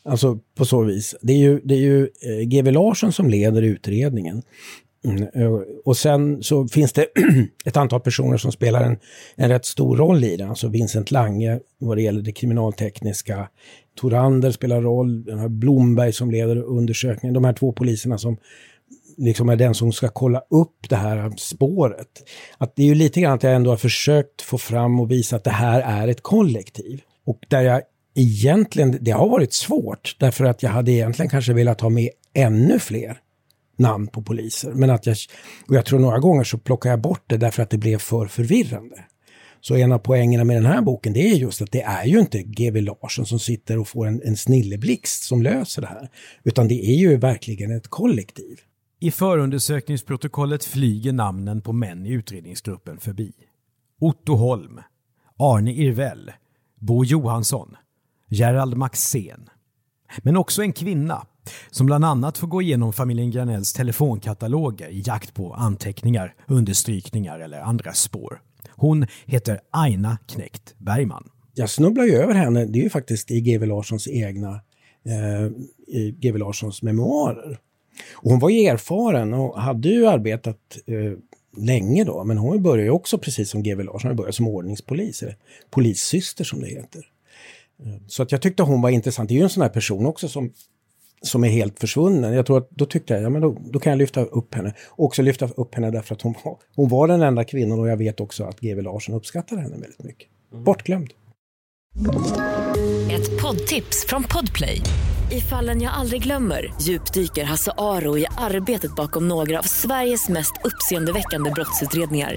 Alltså 0.09 0.39
på 0.55 0.65
så 0.65 0.83
vis. 0.83 1.15
Det 1.23 1.33
är 1.33 1.39
ju, 1.39 1.61
det 1.65 1.75
är 1.75 1.79
ju 1.79 2.03
eh, 2.03 2.47
GW 2.47 2.71
Larsson 2.71 3.13
som 3.13 3.31
leder 3.31 3.63
utredningen. 3.63 4.43
Mm, 5.05 5.23
eh, 5.35 5.61
och 5.85 5.97
sen 5.97 6.43
så 6.43 6.69
finns 6.69 6.93
det 6.93 7.07
ett 7.65 7.77
antal 7.77 8.01
personer 8.01 8.37
som 8.37 8.53
spelar 8.53 8.83
en, 8.83 8.99
en 9.37 9.49
rätt 9.49 9.65
stor 9.65 9.97
roll 9.97 10.25
i 10.25 10.37
den. 10.37 10.49
Alltså 10.49 10.69
Vincent 10.69 11.11
Lange 11.11 11.61
vad 11.79 11.97
det 11.97 12.03
gäller 12.03 12.23
det 12.23 12.33
kriminaltekniska. 12.33 13.49
Torander 14.01 14.51
spelar 14.51 14.83
roll, 14.83 15.25
den 15.25 15.39
här 15.39 15.49
Blomberg 15.49 16.13
som 16.13 16.31
leder 16.31 16.57
undersökningen. 16.57 17.35
De 17.35 17.45
här 17.45 17.53
två 17.53 17.73
poliserna 17.73 18.19
som 18.19 18.37
liksom 19.17 19.49
är 19.49 19.57
den 19.57 19.75
som 19.75 19.93
ska 19.93 20.09
kolla 20.09 20.43
upp 20.51 20.89
det 20.89 20.97
här 20.97 21.33
spåret. 21.37 22.09
Att 22.59 22.77
det 22.77 22.83
är 22.83 22.87
ju 22.87 22.95
lite 22.95 23.21
grann 23.21 23.33
att 23.33 23.43
jag 23.43 23.55
ändå 23.55 23.71
har 23.71 23.77
försökt 23.77 24.43
få 24.43 24.59
fram 24.59 25.01
och 25.01 25.11
visa 25.11 25.37
att 25.37 25.45
det 25.45 25.51
här 25.51 25.81
är 25.81 26.09
ett 26.09 26.23
kollektiv. 26.23 27.01
Och 27.25 27.39
där 27.49 27.61
jag 27.61 27.83
egentligen, 28.15 28.99
det 29.01 29.11
har 29.11 29.29
varit 29.29 29.53
svårt 29.53 30.17
därför 30.21 30.45
att 30.45 30.63
jag 30.63 30.71
hade 30.71 30.93
egentligen 30.93 31.31
kanske 31.31 31.53
velat 31.53 31.81
ha 31.81 31.89
med 31.89 32.11
ännu 32.35 32.79
fler 32.79 33.19
namn 33.77 34.07
på 34.07 34.23
poliser. 34.23 34.73
Men 34.73 34.91
att 34.91 35.07
jag, 35.07 35.17
och 35.69 35.75
jag 35.75 35.87
tror 35.87 35.99
några 35.99 36.19
gånger 36.19 36.45
så 36.45 36.59
plockar 36.59 36.91
jag 36.91 37.01
bort 37.01 37.25
det 37.27 37.37
därför 37.37 37.63
att 37.63 37.71
det 37.71 37.79
blev 37.79 37.99
för 37.99 38.27
förvirrande. 38.27 39.05
Så 39.61 39.77
en 39.77 39.93
av 39.93 39.99
poängerna 39.99 40.45
med 40.45 40.57
den 40.57 40.67
här 40.67 40.83
boken 40.83 41.13
det 41.13 41.31
är 41.31 41.35
just 41.35 41.63
att 41.63 41.73
det 41.73 41.83
är 41.83 42.05
ju 42.05 42.21
inte 42.21 42.43
GW 42.43 42.81
Larsson 42.81 43.27
som 43.27 43.39
sitter 43.39 43.79
och 43.79 43.89
får 43.89 44.07
en, 44.07 44.23
en 44.25 44.37
snilleblixt 44.37 45.23
som 45.23 45.43
löser 45.43 45.83
det 45.83 45.89
här. 45.89 46.11
Utan 46.45 46.69
det 46.69 46.75
är 46.75 46.95
ju 46.95 47.17
verkligen 47.17 47.71
ett 47.71 47.89
kollektiv. 47.89 48.61
I 49.01 49.11
förundersökningsprotokollet 49.11 50.65
flyger 50.65 51.13
namnen 51.13 51.61
på 51.61 51.73
män 51.73 52.07
i 52.07 52.11
utredningsgruppen 52.11 52.99
förbi. 52.99 53.33
Otto 54.01 54.35
Holm, 54.35 54.81
Arne 55.39 55.73
Irvell, 55.73 56.33
Bo 56.81 57.05
Johansson, 57.05 57.77
Gerald 58.29 58.77
Maxén. 58.77 59.49
Men 60.23 60.37
också 60.37 60.63
en 60.63 60.73
kvinna, 60.73 61.27
som 61.71 61.87
bland 61.87 62.05
annat 62.05 62.39
får 62.39 62.47
gå 62.47 62.63
igenom 62.63 62.93
familjen 62.93 63.31
Granells 63.31 63.73
telefonkataloger 63.73 64.89
i 64.89 65.03
jakt 65.07 65.35
på 65.35 65.55
anteckningar, 65.55 66.35
understrykningar 66.49 67.39
eller 67.39 67.61
andra 67.61 67.93
spår. 67.93 68.41
Hon 68.71 69.07
heter 69.27 69.61
Aina 69.71 70.19
Knekt 70.27 70.75
Bergman. 70.79 71.29
Jag 71.55 71.71
snubblar 71.71 72.05
ju 72.05 72.13
över 72.13 72.35
henne, 72.35 72.65
det 72.65 72.79
är 72.79 72.83
ju 72.83 72.91
faktiskt 72.91 73.31
i 73.31 73.41
GW 73.41 73.67
Larssons 73.67 74.09
egna 74.09 74.61
eh, 75.05 75.47
i 75.87 76.11
GW 76.11 76.39
Larssons 76.39 76.83
memoarer. 76.83 77.59
Och 78.13 78.31
hon 78.31 78.41
var 78.41 78.51
ju 78.51 78.67
erfaren 78.67 79.35
och 79.35 79.61
hade 79.61 79.89
ju 79.89 80.07
arbetat 80.07 80.59
eh, 80.87 81.19
länge 81.57 82.05
då, 82.05 82.25
men 82.25 82.39
hon 82.39 82.63
började 82.63 82.83
ju 82.83 82.91
också 82.91 83.19
precis 83.19 83.51
som 83.51 83.63
GW 83.63 83.83
Larsson, 83.83 84.09
hon 84.09 84.17
började 84.17 84.33
som 84.33 84.49
ordningspolis, 84.49 85.23
eller 85.23 85.37
polissyster 85.71 86.45
som 86.45 86.61
det 86.61 86.69
heter. 86.69 87.03
Så 88.07 88.23
att 88.23 88.33
jag 88.33 88.43
tyckte 88.43 88.63
hon 88.63 88.83
var 88.83 88.91
intressant. 88.91 89.29
Det 89.29 89.35
är 89.35 89.37
ju 89.37 89.43
en 89.43 89.51
sån 89.51 89.63
här 89.63 89.69
person 89.69 90.07
också 90.07 90.29
som 90.29 90.51
som 91.27 91.45
är 91.45 91.49
helt 91.49 91.81
försvunnen. 91.81 92.33
Jag 92.33 92.47
tror 92.47 92.59
att 92.59 92.71
då 92.71 92.87
tyckte 92.87 93.15
jag, 93.15 93.23
ja 93.23 93.31
men 93.31 93.43
då, 93.43 93.57
då 93.61 93.79
kan 93.79 93.91
jag 93.91 93.99
lyfta 93.99 94.25
upp 94.25 94.55
henne. 94.55 94.75
Och 94.91 95.05
också 95.05 95.23
lyfta 95.23 95.47
upp 95.47 95.75
henne 95.75 95.91
därför 95.91 96.15
att 96.15 96.23
hon 96.23 96.35
var, 96.45 96.59
hon 96.77 96.89
var 96.89 97.09
den 97.09 97.23
enda 97.23 97.45
kvinnan 97.45 97.81
och 97.81 97.89
jag 97.89 97.97
vet 97.97 98.21
också 98.21 98.45
att 98.45 98.61
GW 98.61 98.83
Larsson 98.83 99.15
uppskattade 99.15 99.61
henne 99.61 99.77
väldigt 99.77 100.03
mycket. 100.03 100.29
Mm. 100.53 100.65
Bortglömd. 100.65 101.11
Ett 103.11 103.43
poddtips 103.43 104.07
från 104.09 104.23
Podplay. 104.23 104.81
I 105.33 105.41
fallen 105.41 105.83
jag 105.83 105.93
aldrig 105.95 106.23
glömmer 106.23 106.75
djupdyker 106.81 107.45
Hasse 107.45 107.73
Aro 107.79 108.19
i 108.19 108.27
arbetet 108.39 108.97
bakom 108.97 109.29
några 109.29 109.59
av 109.59 109.63
Sveriges 109.63 110.29
mest 110.29 110.53
uppseendeväckande 110.65 111.51
brottsutredningar 111.51 112.37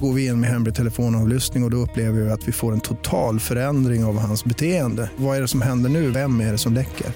går 0.00 0.12
vi 0.12 0.26
in 0.26 0.40
med 0.40 0.50
hemlig 0.50 0.74
telefonavlyssning 0.74 1.62
och, 1.62 1.66
och 1.66 1.70
då 1.70 1.76
upplever 1.76 2.20
vi 2.20 2.30
att 2.30 2.48
vi 2.48 2.52
får 2.52 2.72
en 2.72 2.80
total 2.80 3.40
förändring 3.40 4.04
av 4.04 4.18
hans 4.18 4.44
beteende. 4.44 5.10
Vad 5.16 5.36
är 5.36 5.40
det 5.40 5.48
som 5.48 5.62
händer 5.62 5.90
nu? 5.90 6.10
Vem 6.10 6.40
är 6.40 6.52
det 6.52 6.58
som 6.58 6.74
läcker? 6.74 7.06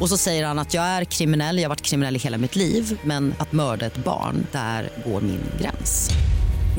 Och 0.00 0.08
så 0.08 0.16
säger 0.16 0.46
han 0.46 0.58
att 0.58 0.74
jag 0.74 0.84
är 0.84 1.04
kriminell, 1.04 1.56
jag 1.56 1.64
har 1.64 1.68
varit 1.68 1.82
kriminell 1.82 2.16
i 2.16 2.18
hela 2.18 2.38
mitt 2.38 2.56
liv 2.56 3.00
men 3.04 3.34
att 3.38 3.52
mörda 3.52 3.86
ett 3.86 4.04
barn, 4.04 4.46
där 4.52 4.90
går 5.06 5.20
min 5.20 5.40
gräns. 5.60 6.10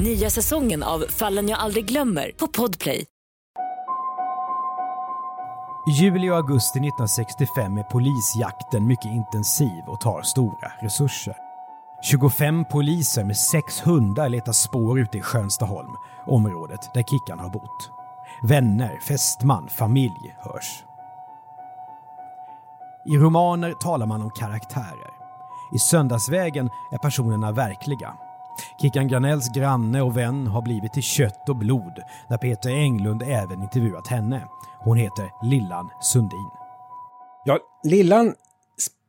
Nya 0.04 0.30
säsongen 0.30 0.84
av 0.84 1.06
Fallen 1.10 1.50
jag 1.50 1.60
aldrig 1.60 1.86
glömmer 1.86 2.32
på 2.38 2.48
Podplay. 2.48 3.06
I 5.88 5.92
juli 5.92 6.30
och 6.30 6.36
augusti 6.36 6.80
1965 6.80 7.78
är 7.78 7.84
polisjakten 7.84 8.88
mycket 8.88 9.06
intensiv 9.06 9.84
och 9.88 10.02
tar 10.02 10.22
stora 10.22 10.72
resurser. 10.82 11.53
25 12.04 12.66
poliser 12.66 13.24
med 13.24 13.38
sex 13.38 13.82
hundar 13.82 14.30
letar 14.30 14.52
spår 14.52 15.00
ute 15.00 15.18
i 15.18 15.22
Skönstaholm, 15.22 15.92
området 16.26 16.94
där 16.94 17.04
Kickan 17.04 17.40
har 17.40 17.50
bott. 17.50 17.92
Vänner, 18.44 19.00
fästman, 19.08 19.70
familj 19.70 20.36
hörs. 20.40 20.84
I 23.06 23.18
romaner 23.18 23.74
talar 23.74 24.06
man 24.06 24.22
om 24.22 24.32
karaktärer. 24.32 25.12
I 25.76 25.80
Söndagsvägen 25.80 26.70
är 26.92 26.98
personerna 26.98 27.52
verkliga. 27.52 28.14
Kickan 28.82 29.08
Granells 29.08 29.50
granne 29.50 30.02
och 30.02 30.18
vän 30.18 30.48
har 30.48 30.62
blivit 30.62 30.94
till 30.94 31.04
kött 31.04 31.50
och 31.50 31.56
blod 31.56 32.00
när 32.30 32.38
Peter 32.38 32.70
Englund 32.70 33.24
även 33.24 33.64
intervjuat 33.64 34.08
henne. 34.08 34.48
Hon 34.80 34.98
heter 34.98 35.32
Lillan 35.42 35.90
Sundin. 36.02 36.50
Ja, 37.46 37.60
Lillan 37.84 38.34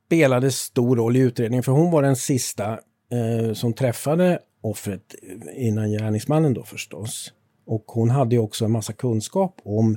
spelade 0.07 0.51
stor 0.51 0.97
roll 0.97 1.17
i 1.17 1.21
utredningen 1.21 1.63
för 1.63 1.73
hon 1.73 1.91
var 1.91 2.03
den 2.03 2.17
sista 2.17 2.81
eh, 3.13 3.53
som 3.53 3.73
träffade 3.73 4.39
offret 4.61 5.15
eh, 5.23 5.67
innan 5.67 5.91
gärningsmannen 5.91 6.55
då 6.55 6.63
förstås. 6.63 7.33
Och 7.67 7.85
hon 7.87 8.11
hade 8.11 8.35
ju 8.35 8.41
också 8.41 8.65
en 8.65 8.73
massa 8.73 8.93
kunskap 8.93 9.61
om 9.65 9.93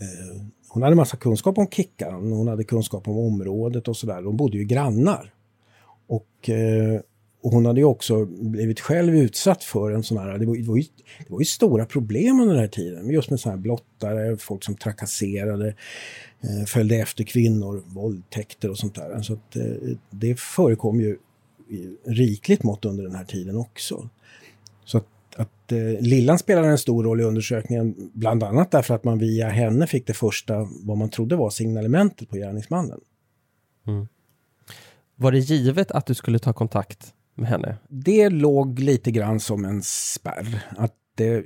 eh, 0.00 0.42
hon 0.68 0.82
hade 0.82 0.96
massa 0.96 1.16
kunskap 1.16 1.58
om 1.58 1.66
Kickan, 1.66 2.32
hon 2.32 2.48
hade 2.48 2.64
kunskap 2.64 3.08
om 3.08 3.18
området 3.18 3.88
och 3.88 3.96
sådär. 3.96 4.22
De 4.22 4.36
bodde 4.36 4.58
ju 4.58 4.64
grannar. 4.64 5.32
Och, 6.06 6.50
eh, 6.50 7.00
och, 7.42 7.50
hon 7.50 7.66
hade 7.66 7.80
ju 7.80 7.84
också 7.84 8.24
blivit 8.24 8.80
själv 8.80 9.16
utsatt 9.16 9.64
för 9.64 9.90
en 9.90 10.02
sån 10.02 10.18
här, 10.18 10.38
det 10.38 10.46
var, 10.46 10.56
det 10.56 10.68
var, 10.68 10.76
ju, 10.76 10.82
det 11.18 11.32
var 11.32 11.38
ju 11.38 11.44
stora 11.44 11.86
problem 11.86 12.40
under 12.40 12.54
den 12.54 12.60
här 12.60 12.68
tiden. 12.68 13.10
Just 13.10 13.30
med 13.30 13.40
sådana 13.40 13.56
här 13.56 13.62
blottare, 13.62 14.36
folk 14.36 14.64
som 14.64 14.76
trakasserade, 14.76 15.74
följde 16.66 16.96
efter 16.96 17.24
kvinnor, 17.24 17.82
våldtäkter 17.86 18.70
och 18.70 18.78
sånt 18.78 18.94
där. 18.94 19.22
Så 19.22 19.32
att, 19.32 19.56
eh, 19.56 19.96
det 20.10 20.40
förekom 20.40 21.00
ju 21.00 21.18
rikligt 22.06 22.62
mått 22.62 22.84
under 22.84 23.04
den 23.04 23.14
här 23.14 23.24
tiden 23.24 23.56
också. 23.56 24.08
Så 24.84 24.98
att 24.98 25.06
att 25.36 25.72
eh, 25.72 26.00
Lillan 26.00 26.38
spelade 26.38 26.68
en 26.68 26.78
stor 26.78 27.04
roll 27.04 27.20
i 27.20 27.24
undersökningen, 27.24 28.10
bland 28.12 28.42
annat 28.42 28.70
därför 28.70 28.94
att 28.94 29.04
man 29.04 29.18
via 29.18 29.48
henne 29.48 29.86
fick 29.86 30.06
det 30.06 30.14
första, 30.14 30.68
vad 30.82 30.98
man 30.98 31.10
trodde 31.10 31.36
var 31.36 31.50
signalementet 31.50 32.28
på 32.28 32.36
gärningsmannen. 32.36 33.00
Mm. 33.86 34.08
Var 35.16 35.32
det 35.32 35.38
givet 35.38 35.90
att 35.90 36.06
du 36.06 36.14
skulle 36.14 36.38
ta 36.38 36.52
kontakt 36.52 37.14
med 37.34 37.48
henne? 37.48 37.76
Det 37.88 38.30
låg 38.30 38.78
lite 38.78 39.10
grann 39.10 39.40
som 39.40 39.64
en 39.64 39.82
spärr. 39.82 40.66
Att 40.76 40.94
det, 41.14 41.44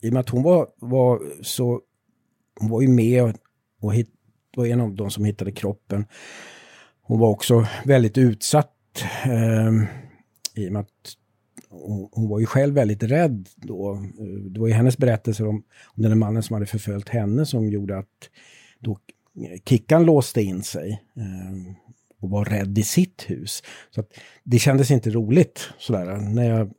I 0.00 0.08
och 0.08 0.12
med 0.12 0.20
att 0.20 0.28
hon 0.28 0.42
var, 0.42 0.68
var 0.76 1.22
så... 1.42 1.80
Hon 2.60 2.70
var 2.70 2.80
ju 2.82 2.88
med 2.88 3.38
och 3.80 3.94
hit, 3.94 4.10
var 4.56 4.66
en 4.66 4.80
av 4.80 4.94
de 4.94 5.10
som 5.10 5.24
hittade 5.24 5.52
kroppen. 5.52 6.04
Hon 7.02 7.18
var 7.18 7.28
också 7.28 7.66
väldigt 7.84 8.18
utsatt 8.18 9.04
eh, 9.24 9.72
i 10.54 10.68
och 10.68 10.72
med 10.72 10.80
att 10.80 11.14
hon, 12.12 12.28
var 12.28 12.40
ju 12.40 12.46
själv 12.46 12.74
väldigt 12.74 13.02
rädd 13.02 13.48
då. 13.56 13.94
Eh, 13.94 14.26
det 14.26 14.60
var 14.60 14.66
ju 14.66 14.72
hennes 14.72 14.98
berättelser 14.98 15.48
om, 15.48 15.62
om 15.84 16.02
den 16.02 16.18
mannen 16.18 16.42
som 16.42 16.54
hade 16.54 16.66
förföljt 16.66 17.08
henne 17.08 17.46
som 17.46 17.68
gjorde 17.68 17.98
att 17.98 18.30
då 18.78 18.98
Kickan 19.64 20.04
låste 20.04 20.42
in 20.42 20.62
sig 20.62 21.02
eh, 21.16 21.74
och 22.20 22.30
var 22.30 22.44
rädd 22.44 22.78
i 22.78 22.82
sitt 22.82 23.24
hus. 23.26 23.62
Så 23.90 24.00
att 24.00 24.12
det 24.44 24.58
kändes 24.58 24.90
inte 24.90 25.10
roligt 25.10 25.68
sådär 25.78 26.16
när 26.16 26.50
jag 26.50 26.72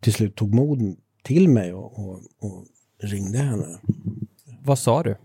till 0.00 0.12
slut 0.12 0.36
tog 0.36 0.54
mod 0.54 0.96
till 1.22 1.48
mig 1.48 1.72
och, 1.72 1.98
och, 1.98 2.20
och 2.38 2.66
ringde 2.98 3.38
henne. 3.38 3.78
Vad 4.64 4.78
sa 4.78 5.02
du? 5.02 5.16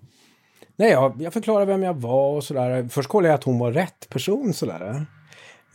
Nej, 0.79 0.91
jag, 0.91 1.21
jag 1.21 1.33
förklarade 1.33 1.65
vem 1.65 1.83
jag 1.83 1.93
var 1.93 2.35
och 2.35 2.43
sådär. 2.43 2.87
Först 2.89 3.09
kollade 3.09 3.29
jag 3.29 3.35
att 3.35 3.43
hon 3.43 3.59
var 3.59 3.71
rätt 3.71 4.09
person 4.09 4.53
sådär. 4.53 5.05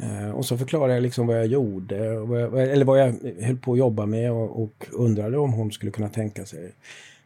Eh, 0.03 0.31
och 0.31 0.47
så 0.47 0.59
förklarade 0.59 0.95
jag 0.95 1.03
liksom 1.03 1.27
vad 1.27 1.37
jag 1.37 1.47
gjorde, 1.47 2.19
vad 2.19 2.41
jag, 2.41 2.63
eller 2.73 2.85
vad 2.85 3.01
jag 3.01 3.15
höll 3.41 3.57
på 3.57 3.73
att 3.73 3.79
jobba 3.79 4.07
med 4.07 4.33
och, 4.33 4.63
och, 4.63 4.87
undrade 4.93 5.39
om 5.39 5.53
hon 5.53 5.73
skulle 5.73 5.93
kunna 5.93 6.09
tänka 6.09 6.47
sig 6.47 6.73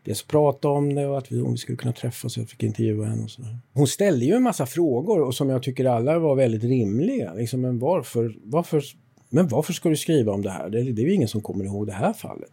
dels 0.04 0.22
prata 0.22 0.68
om 0.68 0.94
det 0.94 1.06
och 1.06 1.18
att 1.18 1.32
vi, 1.32 1.40
om 1.40 1.52
vi 1.52 1.58
skulle 1.58 1.76
kunna 1.76 1.92
träffas. 1.92 2.36
Jag 2.36 2.48
fick 2.48 2.62
intervjua 2.62 3.06
henne 3.06 3.22
och 3.22 3.30
sådär. 3.30 3.58
Hon 3.72 3.86
ställde 3.86 4.24
ju 4.24 4.34
en 4.34 4.42
massa 4.42 4.66
frågor 4.66 5.20
och 5.20 5.34
som 5.34 5.50
jag 5.50 5.62
tycker 5.62 5.84
alla 5.84 6.18
var 6.18 6.34
väldigt 6.34 6.64
rimliga. 6.64 7.34
Liksom, 7.34 7.60
men 7.60 7.78
varför, 7.78 8.36
varför, 8.44 8.82
men 9.30 9.48
varför 9.48 9.72
ska 9.72 9.88
du 9.88 9.96
skriva 9.96 10.32
om 10.32 10.42
det 10.42 10.50
här? 10.50 10.70
Det, 10.70 10.82
det 10.82 11.02
är 11.02 11.06
ju 11.06 11.14
ingen 11.14 11.28
som 11.28 11.40
kommer 11.40 11.64
ihåg 11.64 11.86
det 11.86 11.92
här 11.92 12.12
fallet. 12.12 12.50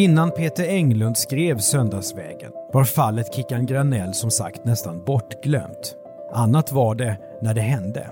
Innan 0.00 0.30
Peter 0.30 0.64
Englund 0.64 1.16
skrev 1.16 1.58
Söndagsvägen 1.58 2.52
var 2.72 2.84
fallet 2.84 3.34
Kickan 3.34 3.66
Granell 3.66 4.14
som 4.14 4.30
sagt 4.30 4.64
nästan 4.64 5.04
bortglömt. 5.04 5.94
Annat 6.32 6.72
var 6.72 6.94
det 6.94 7.16
när 7.40 7.54
det 7.54 7.60
hände. 7.60 8.10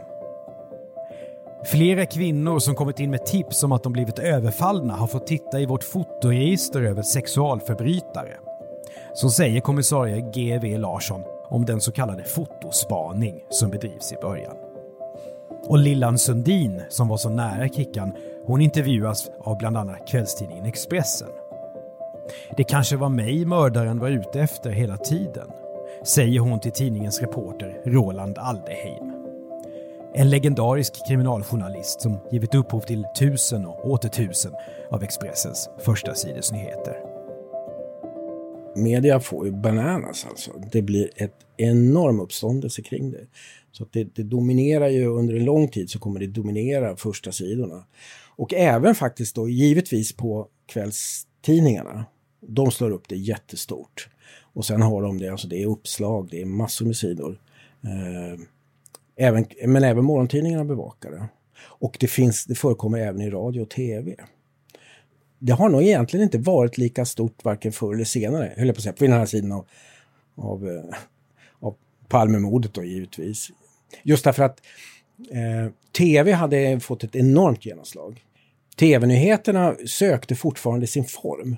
Flera 1.64 2.06
kvinnor 2.06 2.58
som 2.58 2.74
kommit 2.74 3.00
in 3.00 3.10
med 3.10 3.26
tips 3.26 3.62
om 3.62 3.72
att 3.72 3.82
de 3.82 3.92
blivit 3.92 4.18
överfallna 4.18 4.94
har 4.94 5.06
fått 5.06 5.26
titta 5.26 5.60
i 5.60 5.66
vårt 5.66 5.84
fotoregister 5.84 6.82
över 6.82 7.02
sexualförbrytare. 7.02 8.36
Så 9.14 9.30
säger 9.30 9.60
kommissarie 9.60 10.30
G.V. 10.34 10.78
Larsson 10.78 11.22
om 11.48 11.64
den 11.64 11.80
så 11.80 11.92
kallade 11.92 12.24
fotospaning 12.24 13.44
som 13.50 13.70
bedrivs 13.70 14.12
i 14.12 14.16
början. 14.22 14.56
Och 15.64 15.78
Lillan 15.78 16.18
Sundin, 16.18 16.82
som 16.88 17.08
var 17.08 17.16
så 17.16 17.28
nära 17.30 17.68
Kickan, 17.68 18.12
hon 18.46 18.60
intervjuas 18.60 19.30
av 19.40 19.58
bland 19.58 19.76
annat 19.76 20.08
kvällstidningen 20.08 20.64
Expressen. 20.64 21.28
Det 22.56 22.64
kanske 22.64 22.96
var 22.96 23.08
mig 23.08 23.44
mördaren 23.44 23.98
var 23.98 24.08
ute 24.08 24.40
efter 24.40 24.70
hela 24.70 24.96
tiden, 24.96 25.48
säger 26.04 26.40
hon 26.40 26.60
till 26.60 26.72
tidningens 26.72 27.20
reporter 27.20 27.80
Roland 27.84 28.38
Aldeheim. 28.38 29.12
En 30.14 30.30
legendarisk 30.30 31.06
kriminaljournalist 31.08 32.00
som 32.00 32.18
givit 32.32 32.54
upphov 32.54 32.80
till 32.80 33.04
tusen 33.18 33.66
och 33.66 33.90
åter 33.90 34.08
tusen 34.08 34.52
av 34.90 35.02
Expressens 35.02 35.70
första 35.78 36.14
sidesnyheter. 36.14 36.96
Media 38.76 39.20
får 39.20 39.46
ju 39.46 39.52
bananas 39.52 40.26
alltså. 40.30 40.50
Det 40.72 40.82
blir 40.82 41.10
ett 41.16 41.34
enorm 41.56 42.20
uppståndelse 42.20 42.82
kring 42.82 43.10
det. 43.10 43.26
Så 43.72 43.82
att 43.82 43.92
det, 43.92 44.04
det, 44.14 44.22
dominerar 44.22 44.88
ju 44.88 45.06
under 45.06 45.34
en 45.34 45.44
lång 45.44 45.68
tid 45.68 45.90
så 45.90 45.98
kommer 45.98 46.20
det 46.20 46.26
dominera 46.26 46.96
första 46.96 47.32
sidorna. 47.32 47.84
Och 48.36 48.54
även 48.54 48.94
faktiskt 48.94 49.36
då 49.36 49.48
givetvis 49.48 50.16
på 50.16 50.48
kvällstidningarna. 50.66 52.04
De 52.40 52.70
slår 52.70 52.90
upp 52.90 53.08
det 53.08 53.16
jättestort. 53.16 54.08
Och 54.52 54.64
sen 54.64 54.82
har 54.82 55.02
de 55.02 55.18
det, 55.18 55.28
alltså 55.28 55.48
det 55.48 55.62
är 55.62 55.66
uppslag, 55.66 56.28
det 56.30 56.40
är 56.42 56.46
massor 56.46 56.86
med 56.86 56.96
sidor. 56.96 57.40
Eh, 57.84 58.40
även, 59.16 59.46
men 59.66 59.84
även 59.84 60.04
morgontidningarna 60.04 60.64
bevakar 60.64 61.10
det. 61.10 61.28
Och 61.60 61.96
det, 62.00 62.08
finns, 62.08 62.44
det 62.44 62.54
förekommer 62.54 62.98
även 62.98 63.20
i 63.20 63.30
radio 63.30 63.60
och 63.60 63.70
tv. 63.70 64.16
Det 65.38 65.52
har 65.52 65.68
nog 65.68 65.82
egentligen 65.82 66.24
inte 66.24 66.38
varit 66.38 66.78
lika 66.78 67.04
stort 67.04 67.44
varken 67.44 67.72
förr 67.72 67.94
eller 67.94 68.04
senare, 68.04 68.54
höll 68.56 68.66
jag 68.66 68.76
på 68.76 68.78
att 68.78 68.82
säga, 68.82 68.92
på 68.92 69.04
den 69.04 69.12
här 69.12 69.26
sidan 69.26 69.52
av, 69.52 69.66
av, 70.34 70.68
eh, 70.68 70.96
av 71.60 71.74
Palmemordet 72.08 72.74
då 72.74 72.84
givetvis. 72.84 73.50
Just 74.02 74.24
därför 74.24 74.42
att 74.42 74.60
eh, 75.30 75.72
tv 75.92 76.32
hade 76.32 76.80
fått 76.80 77.04
ett 77.04 77.16
enormt 77.16 77.66
genomslag. 77.66 78.24
Tv-nyheterna 78.76 79.76
sökte 79.86 80.34
fortfarande 80.34 80.86
sin 80.86 81.04
form. 81.04 81.56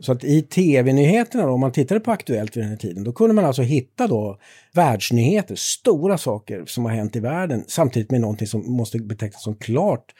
Så 0.00 0.12
att 0.12 0.24
i 0.24 0.42
tv-nyheterna 0.42 1.46
då, 1.46 1.52
om 1.52 1.60
man 1.60 1.72
tittade 1.72 2.00
på 2.00 2.10
Aktuellt 2.10 2.56
vid 2.56 2.64
den 2.64 2.70
här 2.70 2.76
tiden, 2.76 3.04
då 3.04 3.12
kunde 3.12 3.34
man 3.34 3.44
alltså 3.44 3.62
hitta 3.62 4.06
då 4.06 4.38
världsnyheter, 4.72 5.54
stora 5.54 6.18
saker 6.18 6.64
som 6.66 6.84
har 6.84 6.92
hänt 6.92 7.16
i 7.16 7.20
världen, 7.20 7.64
samtidigt 7.66 8.10
med 8.10 8.20
någonting 8.20 8.46
som 8.46 8.72
måste 8.72 8.98
betecknas 8.98 9.42
som 9.42 9.54
klart 9.54 10.14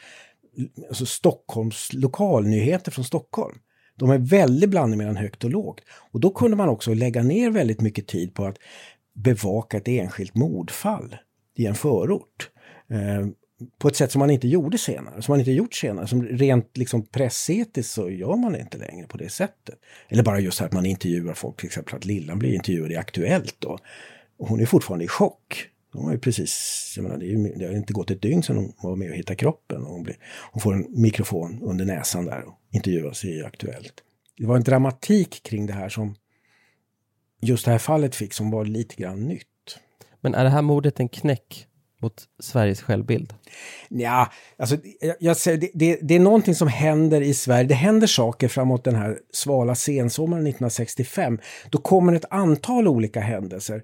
alltså 0.88 1.07
Stockholms 1.07 1.93
lokalnyheter 1.93 2.90
från 2.90 3.05
Stockholm. 3.05 3.59
De 3.97 4.11
är 4.11 4.19
väldigt 4.19 4.71
blandning 4.71 4.99
mellan 4.99 5.16
högt 5.16 5.45
och 5.45 5.51
lågt. 5.51 5.81
Och 6.12 6.21
då 6.21 6.31
kunde 6.31 6.57
man 6.57 6.69
också 6.69 6.95
lägga 6.95 7.23
ner 7.23 7.51
väldigt 7.51 7.81
mycket 7.81 8.07
tid 8.07 8.35
på 8.35 8.45
att 8.45 8.57
bevaka 9.14 9.77
ett 9.77 9.88
enskilt 9.88 10.35
mordfall 10.35 11.16
i 11.57 11.66
en 11.66 11.75
förort. 11.75 12.51
Eh, 12.90 13.27
på 13.79 13.88
ett 13.88 13.96
sätt 13.96 14.12
som 14.12 14.18
man 14.18 14.31
inte 14.31 14.49
gjorde 14.49 14.79
senare, 14.79 15.23
som 15.23 15.33
man 15.33 15.38
inte 15.38 15.53
gjort 15.53 15.75
senare. 15.75 16.07
Som 16.07 16.23
rent 16.23 16.77
liksom 16.77 17.07
pressetiskt 17.07 17.90
så 17.90 18.11
gör 18.11 18.37
man 18.37 18.53
det 18.53 18.61
inte 18.61 18.79
längre 18.79 19.07
på 19.07 19.16
det 19.16 19.29
sättet. 19.29 19.79
Eller 20.09 20.23
bara 20.23 20.40
just 20.40 20.61
att 20.61 20.73
man 20.73 20.87
intervjuar 20.87 21.35
folk, 21.35 21.57
till 21.57 21.66
exempel 21.66 21.96
att 21.96 22.05
Lillan 22.05 22.38
blir 22.38 22.55
intervjuad 22.55 22.92
i 22.92 22.96
Aktuellt 22.96 23.57
då. 23.59 23.79
Och 24.38 24.49
hon 24.49 24.61
är 24.61 24.66
fortfarande 24.66 25.05
i 25.05 25.09
chock. 25.09 25.66
Hon 25.92 26.05
har 26.05 26.12
ju 26.12 26.18
precis, 26.18 26.92
jag 26.96 27.03
menar, 27.03 27.16
det, 27.16 27.33
är, 27.33 27.59
det 27.59 27.66
har 27.66 27.75
inte 27.75 27.92
gått 27.92 28.11
ett 28.11 28.23
dygn 28.23 28.42
sedan 28.42 28.57
hon 28.57 28.90
var 28.90 28.96
med 28.96 29.11
och 29.11 29.16
hittade 29.16 29.37
kroppen. 29.37 29.83
Och 29.83 29.92
hon, 29.92 30.03
blir, 30.03 30.16
hon 30.53 30.61
får 30.61 30.75
en 30.75 30.87
mikrofon 30.88 31.62
under 31.62 31.85
näsan 31.85 32.25
där 32.25 32.44
och 32.49 32.55
intervjuas 32.70 33.25
i 33.25 33.42
Aktuellt. 33.42 33.94
Det 34.37 34.46
var 34.46 34.57
en 34.57 34.62
dramatik 34.62 35.42
kring 35.42 35.66
det 35.66 35.73
här 35.73 35.88
som 35.88 36.14
just 37.40 37.64
det 37.64 37.70
här 37.70 37.79
fallet 37.79 38.14
fick 38.14 38.33
som 38.33 38.51
var 38.51 38.64
lite 38.64 38.96
grann 38.96 39.29
nytt. 39.29 39.46
Men 40.20 40.35
är 40.35 40.44
det 40.44 40.51
här 40.51 40.62
mordet 40.62 41.01
en 41.01 41.09
knäck 41.09 41.66
mot 42.03 42.25
Sveriges 42.39 42.83
självbild? 42.83 43.35
Ja, 43.89 44.33
alltså, 44.59 44.77
jag, 45.01 45.17
jag 45.21 45.37
säger, 45.37 45.59
det, 45.59 45.71
det, 45.75 45.99
det, 46.03 46.15
är 46.15 46.21
någonting 46.21 46.55
som 46.55 46.69
händer 46.69 47.21
i 47.21 47.35
Sverige. 47.35 47.65
Det 47.65 47.75
händer 47.75 48.07
saker 48.07 48.49
framåt 48.49 48.85
den 48.85 48.95
här 48.95 49.19
svala 49.33 49.75
sensommaren 49.75 50.47
1965. 50.47 51.39
Då 51.71 51.79
kommer 51.79 52.13
ett 52.13 52.25
antal 52.31 52.89
olika 52.89 53.21
händelser 53.21 53.83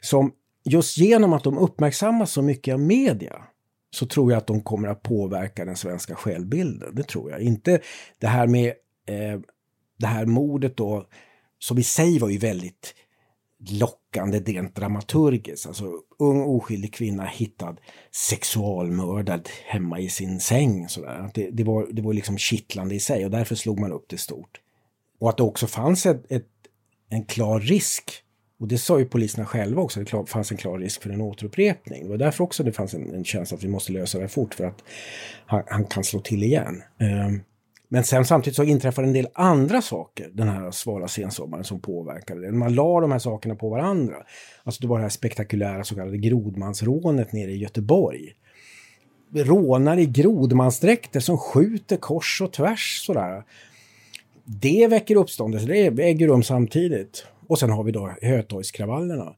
som 0.00 0.32
just 0.64 0.98
genom 0.98 1.32
att 1.32 1.44
de 1.44 1.58
uppmärksammas 1.58 2.32
så 2.32 2.42
mycket 2.42 2.74
av 2.74 2.80
media 2.80 3.42
så 3.90 4.06
tror 4.06 4.32
jag 4.32 4.38
att 4.38 4.46
de 4.46 4.62
kommer 4.62 4.88
att 4.88 5.02
påverka 5.02 5.64
den 5.64 5.76
svenska 5.76 6.14
självbilden. 6.14 6.94
Det 6.94 7.02
tror 7.02 7.30
jag. 7.30 7.40
Inte 7.40 7.80
det 8.18 8.26
här 8.26 8.46
med 8.46 8.66
eh, 9.06 9.40
det 9.98 10.06
här 10.06 10.26
mordet 10.26 10.76
då, 10.76 11.06
som 11.58 11.78
i 11.78 11.82
sig 11.82 12.18
var 12.18 12.28
ju 12.28 12.38
väldigt 12.38 12.94
lockande 13.68 14.38
rent 14.38 14.74
dramaturgiskt. 14.74 15.66
Alltså 15.66 15.92
ung 16.18 16.42
oskyldig 16.42 16.94
kvinna 16.94 17.26
hittad 17.26 17.76
sexualmördad 18.10 19.48
hemma 19.64 20.00
i 20.00 20.08
sin 20.08 20.40
säng. 20.40 20.88
Sådär. 20.88 21.30
Det, 21.34 21.50
det, 21.50 21.64
var, 21.64 21.86
det 21.90 22.02
var 22.02 22.12
liksom 22.12 22.38
kittlande 22.38 22.94
i 22.94 23.00
sig 23.00 23.24
och 23.24 23.30
därför 23.30 23.54
slog 23.54 23.80
man 23.80 23.92
upp 23.92 24.04
det 24.08 24.18
stort. 24.18 24.60
Och 25.18 25.28
att 25.28 25.36
det 25.36 25.42
också 25.42 25.66
fanns 25.66 26.06
ett, 26.06 26.32
ett, 26.32 26.48
en 27.08 27.24
klar 27.24 27.60
risk 27.60 28.24
Och 28.60 28.68
det 28.68 28.78
sa 28.78 28.98
ju 28.98 29.04
poliserna 29.04 29.46
själva 29.46 29.82
också, 29.82 30.00
det 30.00 30.26
fanns 30.26 30.50
en 30.50 30.56
klar 30.56 30.78
risk 30.78 31.02
för 31.02 31.10
en 31.10 31.20
återupprepning. 31.20 32.02
Det 32.02 32.08
var 32.08 32.16
därför 32.16 32.44
också 32.44 32.62
det 32.62 32.72
fanns 32.72 32.94
en, 32.94 33.14
en 33.14 33.24
känsla 33.24 33.56
att 33.56 33.64
vi 33.64 33.68
måste 33.68 33.92
lösa 33.92 34.18
det 34.18 34.24
här 34.24 34.28
fort 34.28 34.54
för 34.54 34.64
att 34.64 34.82
han, 35.46 35.62
han 35.66 35.84
kan 35.84 36.04
slå 36.04 36.20
till 36.20 36.42
igen. 36.42 36.82
Um, 36.98 37.42
men 37.92 38.04
sen 38.04 38.24
samtidigt 38.24 38.56
så 38.56 38.64
inträffar 38.64 39.02
en 39.02 39.12
del 39.12 39.28
andra 39.34 39.82
saker 39.82 40.30
den 40.32 40.48
här 40.48 40.70
svala 40.70 41.08
sensommaren 41.08 41.64
som 41.64 41.80
påverkade 41.80 42.40
det. 42.40 42.52
Man 42.52 42.74
la 42.74 43.00
de 43.00 43.12
här 43.12 43.18
sakerna 43.18 43.54
på 43.54 43.68
varandra. 43.68 44.14
Alltså 44.64 44.80
det 44.80 44.88
var 44.88 44.98
det 44.98 45.02
här 45.02 45.08
spektakulära 45.08 45.84
så 45.84 45.94
kallade 45.94 46.18
grodmansrånet 46.18 47.32
nere 47.32 47.50
i 47.50 47.56
Göteborg. 47.56 48.32
Rånare 49.34 50.02
i 50.02 50.06
grodmansdräkter 50.06 51.20
som 51.20 51.38
skjuter 51.38 51.96
kors 51.96 52.40
och 52.42 52.52
tvärs 52.52 53.02
sådär. 53.06 53.44
Det 54.44 54.86
väcker 54.86 55.16
uppståndelse, 55.16 55.66
det 55.66 56.02
äger 56.02 56.28
rum 56.28 56.42
samtidigt. 56.42 57.26
Och 57.46 57.58
sen 57.58 57.70
har 57.70 57.84
vi 57.84 57.92
då 57.92 58.14
Hötorgskravallerna. 58.22 59.34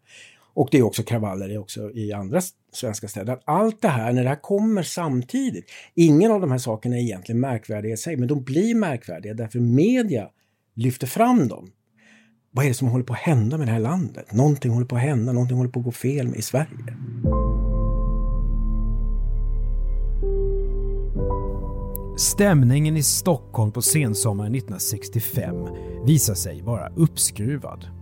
Och 0.54 0.68
det 0.70 0.78
är 0.78 0.82
också 0.82 1.02
kravaller 1.02 1.58
också 1.58 1.90
i 1.90 2.12
andra 2.12 2.40
svenska 2.72 3.08
städer. 3.08 3.38
Allt 3.44 3.82
det 3.82 3.88
här, 3.88 4.12
när 4.12 4.22
det 4.22 4.28
här 4.28 4.42
kommer 4.42 4.82
samtidigt, 4.82 5.64
ingen 5.94 6.32
av 6.32 6.40
de 6.40 6.50
här 6.50 6.58
sakerna 6.58 6.96
är 6.96 7.00
egentligen 7.00 7.40
märkvärdiga 7.40 7.92
i 7.92 7.96
sig, 7.96 8.16
men 8.16 8.28
de 8.28 8.44
blir 8.44 8.74
märkvärdiga 8.74 9.34
därför 9.34 9.60
media 9.60 10.28
lyfter 10.74 11.06
fram 11.06 11.48
dem. 11.48 11.70
Vad 12.50 12.64
är 12.64 12.68
det 12.68 12.74
som 12.74 12.88
håller 12.88 13.04
på 13.04 13.12
att 13.12 13.18
hända 13.18 13.58
med 13.58 13.66
det 13.68 13.72
här 13.72 13.80
landet? 13.80 14.32
Någonting 14.32 14.72
håller 14.72 14.86
på 14.86 14.96
att 14.96 15.02
hända, 15.02 15.32
någonting 15.32 15.56
håller 15.56 15.70
på 15.70 15.78
att 15.78 15.84
gå 15.84 15.92
fel 15.92 16.36
i 16.36 16.42
Sverige. 16.42 16.96
Stämningen 22.18 22.96
i 22.96 23.02
Stockholm 23.02 23.72
på 23.72 23.82
sensommaren 23.82 24.54
1965 24.54 25.56
visar 26.06 26.34
sig 26.34 26.62
vara 26.62 26.88
uppskruvad 26.88 28.01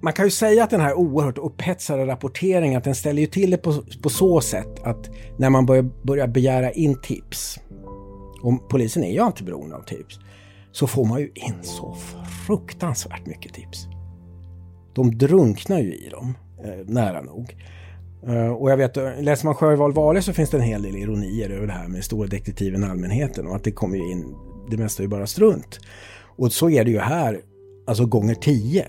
man 0.00 0.12
kan 0.12 0.24
ju 0.24 0.30
säga 0.30 0.64
att 0.64 0.70
den 0.70 0.80
här 0.80 0.94
oerhört 0.94 1.38
upphetsade 1.38 2.06
rapporteringen, 2.06 2.78
att 2.78 2.84
den 2.84 2.94
ställer 2.94 3.20
ju 3.20 3.26
till 3.26 3.50
det 3.50 3.56
på, 3.56 3.82
på 4.02 4.08
så 4.08 4.40
sätt 4.40 4.80
att 4.84 5.10
när 5.36 5.50
man 5.50 5.66
börjar, 5.66 5.90
börjar 6.02 6.26
begära 6.26 6.72
in 6.72 7.00
tips, 7.00 7.60
och 8.42 8.68
polisen 8.68 9.04
är 9.04 9.12
ju 9.12 9.18
alltid 9.18 9.46
beroende 9.46 9.76
av 9.76 9.82
tips, 9.82 10.18
så 10.72 10.86
får 10.86 11.04
man 11.04 11.20
ju 11.20 11.30
in 11.34 11.54
så 11.62 11.96
fruktansvärt 12.46 13.26
mycket 13.26 13.54
tips. 13.54 13.86
De 14.94 15.18
drunknar 15.18 15.78
ju 15.78 15.94
i 15.94 16.08
dem, 16.08 16.34
eh, 16.64 16.86
nära 16.86 17.20
nog. 17.20 17.56
Eh, 18.26 18.52
och 18.52 18.70
jag 18.70 18.76
vet, 18.76 18.96
eh, 18.96 19.22
läser 19.22 19.44
man 19.44 19.54
Sjöwall 19.54 19.92
Wahlöö 19.92 20.22
så 20.22 20.32
finns 20.32 20.50
det 20.50 20.56
en 20.56 20.62
hel 20.62 20.82
del 20.82 20.96
ironier 20.96 21.50
över 21.50 21.66
det 21.66 21.72
här 21.72 21.88
med 21.88 22.04
stora 22.04 22.28
detektiven 22.28 22.84
allmänheten 22.84 23.46
och 23.46 23.56
att 23.56 23.64
det 23.64 23.72
kommer 23.72 23.96
ju 23.96 24.10
in, 24.10 24.34
det 24.70 24.76
mesta 24.76 25.02
är 25.02 25.04
ju 25.04 25.08
bara 25.08 25.26
strunt. 25.26 25.80
Och 26.36 26.52
så 26.52 26.70
är 26.70 26.84
det 26.84 26.90
ju 26.90 26.98
här, 26.98 27.40
alltså 27.86 28.06
gånger 28.06 28.34
tio 28.34 28.86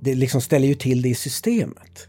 det 0.00 0.14
liksom 0.14 0.40
ställer 0.40 0.68
ju 0.68 0.74
till 0.74 1.02
det 1.02 1.08
i 1.08 1.14
systemet. 1.14 2.08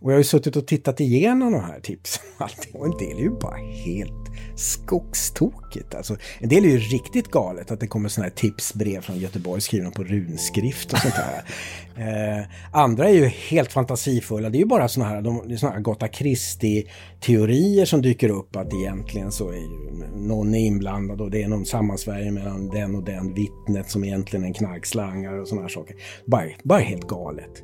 Och 0.00 0.10
jag 0.10 0.14
har 0.14 0.18
ju 0.18 0.24
suttit 0.24 0.56
och 0.56 0.66
tittat 0.66 1.00
igenom 1.00 1.52
de 1.52 1.60
här 1.60 1.80
tipsen 1.80 2.22
och 2.36 2.44
allting. 2.44 2.74
Och 2.74 2.86
en 2.86 2.98
del 2.98 3.18
är 3.18 3.22
ju 3.22 3.30
bara 3.30 3.56
helt 3.56 4.27
skogstokigt. 4.58 5.94
Alltså, 5.94 6.16
en 6.38 6.48
del 6.48 6.64
är 6.64 6.68
ju 6.68 6.78
riktigt 6.78 7.30
galet 7.30 7.70
att 7.70 7.80
det 7.80 7.86
kommer 7.86 8.08
sådana 8.08 8.28
här 8.28 8.36
tipsbrev 8.36 9.00
från 9.00 9.18
Göteborg 9.18 9.60
skrivna 9.60 9.90
på 9.90 10.04
runskrift 10.04 10.92
och 10.92 10.98
sånt 10.98 11.14
där. 11.14 11.44
Eh, 11.98 12.44
andra 12.72 13.08
är 13.08 13.12
ju 13.12 13.26
helt 13.26 13.72
fantasifulla. 13.72 14.50
Det 14.50 14.58
är 14.58 14.60
ju 14.60 14.66
bara 14.66 14.88
sådana 14.88 15.10
här, 15.10 15.22
de, 15.22 15.48
det 15.48 15.54
är 15.54 15.56
såna 15.56 15.72
här 15.72 15.80
Gata 15.80 16.06
Christi-teorier 16.06 17.84
som 17.84 18.02
dyker 18.02 18.28
upp 18.28 18.56
att 18.56 18.74
egentligen 18.74 19.32
så 19.32 19.48
är 19.48 19.56
ju 19.56 19.68
någon 20.16 20.54
är 20.54 20.58
inblandad 20.58 21.20
och 21.20 21.30
det 21.30 21.42
är 21.42 21.48
någon 21.48 21.66
sammansvärjning 21.66 22.34
mellan 22.34 22.68
den 22.68 22.94
och 22.94 23.04
den 23.04 23.34
vittnet 23.34 23.90
som 23.90 24.04
egentligen 24.04 24.44
är 24.44 24.48
en 24.48 24.54
knarkslangare 24.54 25.40
och 25.40 25.48
sådana 25.48 25.62
här 25.62 25.68
saker. 25.68 25.96
Bara, 26.26 26.44
bara 26.62 26.80
helt 26.80 27.06
galet. 27.06 27.62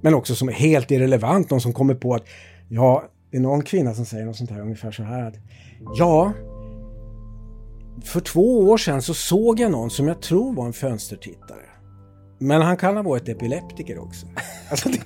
Men 0.00 0.14
också 0.14 0.34
som 0.34 0.48
är 0.48 0.52
helt 0.52 0.90
irrelevant, 0.90 1.50
någon 1.50 1.60
som 1.60 1.72
kommer 1.72 1.94
på 1.94 2.14
att 2.14 2.24
ja, 2.68 3.04
det 3.30 3.36
är 3.36 3.40
någon 3.40 3.62
kvinna 3.62 3.94
som 3.94 4.04
säger 4.04 4.26
något 4.26 4.36
sånt 4.36 4.50
här 4.50 4.60
ungefär 4.60 4.90
så 4.90 5.02
här 5.02 5.22
att 5.22 5.34
ja, 5.98 6.32
för 8.04 8.20
två 8.20 8.60
år 8.60 8.76
sedan 8.76 9.02
så 9.02 9.14
såg 9.14 9.60
jag 9.60 9.70
någon 9.70 9.90
som 9.90 10.08
jag 10.08 10.22
tror 10.22 10.54
var 10.54 10.66
en 10.66 10.72
fönstertittare. 10.72 11.62
Men 12.38 12.62
han 12.62 12.76
kan 12.76 12.96
ha 12.96 13.02
varit 13.02 13.28
epileptiker 13.28 13.98
också. 13.98 14.26
Alltså 14.70 14.88
det, 14.88 15.00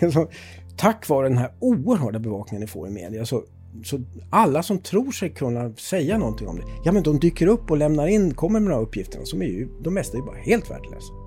det 0.00 0.12
så, 0.12 0.28
tack 0.76 1.08
vare 1.08 1.28
den 1.28 1.38
här 1.38 1.52
oerhörda 1.60 2.18
bevakningen 2.18 2.60
ni 2.60 2.66
får 2.66 2.88
i 2.88 2.90
media 2.90 3.26
så, 3.26 3.42
så 3.84 4.00
alla 4.30 4.62
som 4.62 4.78
tror 4.78 5.10
sig 5.10 5.30
kunna 5.30 5.72
säga 5.72 6.18
någonting 6.18 6.48
om 6.48 6.56
det, 6.56 6.62
ja 6.84 6.92
men 6.92 7.02
de 7.02 7.18
dyker 7.18 7.46
upp 7.46 7.70
och 7.70 7.76
lämnar 7.76 8.06
in, 8.06 8.34
kommer 8.34 8.60
med 8.60 8.70
de 8.70 8.74
här 8.74 8.82
uppgifterna 8.82 9.24
som 9.24 9.42
är 9.42 9.46
ju, 9.46 9.68
de 9.80 9.94
mesta 9.94 10.16
är 10.16 10.20
ju 10.20 10.26
bara 10.26 10.36
helt 10.36 10.70
värdelösa. 10.70 11.21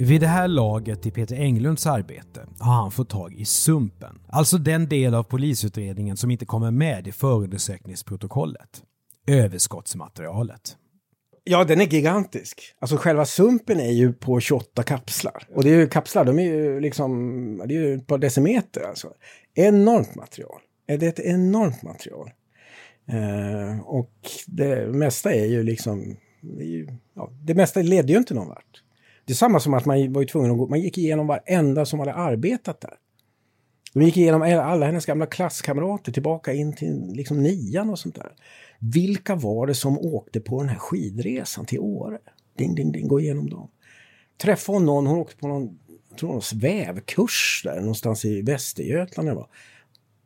Vid 0.00 0.20
det 0.20 0.26
här 0.26 0.48
laget 0.48 1.06
i 1.06 1.10
Peter 1.10 1.36
Englunds 1.36 1.86
arbete 1.86 2.46
har 2.58 2.72
han 2.72 2.90
fått 2.90 3.08
tag 3.08 3.34
i 3.34 3.44
sumpen, 3.44 4.18
alltså 4.28 4.58
den 4.58 4.88
del 4.88 5.14
av 5.14 5.22
polisutredningen 5.22 6.16
som 6.16 6.30
inte 6.30 6.44
kommer 6.44 6.70
med 6.70 7.08
i 7.08 7.12
förundersökningsprotokollet. 7.12 8.82
Överskottsmaterialet. 9.26 10.76
Ja, 11.44 11.64
den 11.64 11.80
är 11.80 11.84
gigantisk. 11.84 12.60
Alltså 12.78 12.96
själva 12.96 13.24
sumpen 13.24 13.80
är 13.80 13.90
ju 13.90 14.12
på 14.12 14.40
28 14.40 14.82
kapslar. 14.82 15.42
Och 15.54 15.64
det 15.64 15.70
är 15.70 15.74
ju 15.74 15.88
kapslar, 15.88 16.24
de 16.24 16.38
är 16.38 16.44
ju 16.44 16.80
liksom, 16.80 17.62
det 17.66 17.74
är 17.74 17.78
ju 17.78 17.94
ett 17.94 18.06
par 18.06 18.18
decimeter 18.18 18.80
alltså. 18.80 19.08
Enormt 19.54 20.14
material. 20.14 20.60
Det 20.86 21.02
är 21.02 21.08
ett 21.08 21.20
enormt 21.20 21.82
material. 21.82 22.30
Eh, 23.08 23.80
och 23.80 24.14
det 24.46 24.94
mesta 24.94 25.34
är 25.34 25.46
ju 25.46 25.62
liksom, 25.62 26.16
det, 26.40 26.64
ju, 26.64 26.88
ja, 27.14 27.30
det 27.42 27.54
mesta 27.54 27.82
leder 27.82 28.08
ju 28.08 28.18
inte 28.18 28.34
någon 28.34 28.48
vart. 28.48 28.82
Det 29.30 29.34
är 29.34 29.36
samma 29.36 29.60
som 29.60 29.74
att 29.74 29.86
man 29.86 30.12
var 30.12 30.24
tvungen 30.24 30.50
att 30.50 30.58
gå, 30.58 30.66
man 30.66 30.80
gick 30.80 30.98
igenom 30.98 31.26
varenda 31.26 31.86
som 31.86 31.98
hade 31.98 32.14
arbetat 32.14 32.80
där. 32.80 32.94
De 33.92 34.02
gick 34.02 34.16
igenom 34.16 34.42
alla 34.42 34.86
hennes 34.86 35.06
gamla 35.06 35.26
klasskamrater 35.26 36.12
tillbaka 36.12 36.52
in 36.52 36.76
till 36.76 37.12
liksom 37.12 37.42
nian 37.42 37.90
och 37.90 37.98
sånt 37.98 38.14
där. 38.14 38.32
Vilka 38.78 39.34
var 39.34 39.66
det 39.66 39.74
som 39.74 39.98
åkte 39.98 40.40
på 40.40 40.60
den 40.60 40.68
här 40.68 40.78
skidresan 40.78 41.66
till 41.66 41.78
Åre? 41.80 42.18
Ding, 42.58 42.74
ding, 42.74 42.92
ding, 42.92 43.08
gå 43.08 43.20
igenom 43.20 43.50
dem. 43.50 43.68
Träffade 44.42 44.76
hon 44.78 44.86
någon, 44.86 45.06
hon 45.06 45.18
åkte 45.18 45.36
på 45.36 45.48
någon, 45.48 45.78
tror 46.18 46.32
någon 46.32 46.42
svävkurs 46.42 47.62
där 47.64 47.80
någonstans 47.80 48.24
i 48.24 48.42
Västergötland. 48.42 49.28
Det 49.28 49.34
var. 49.34 49.48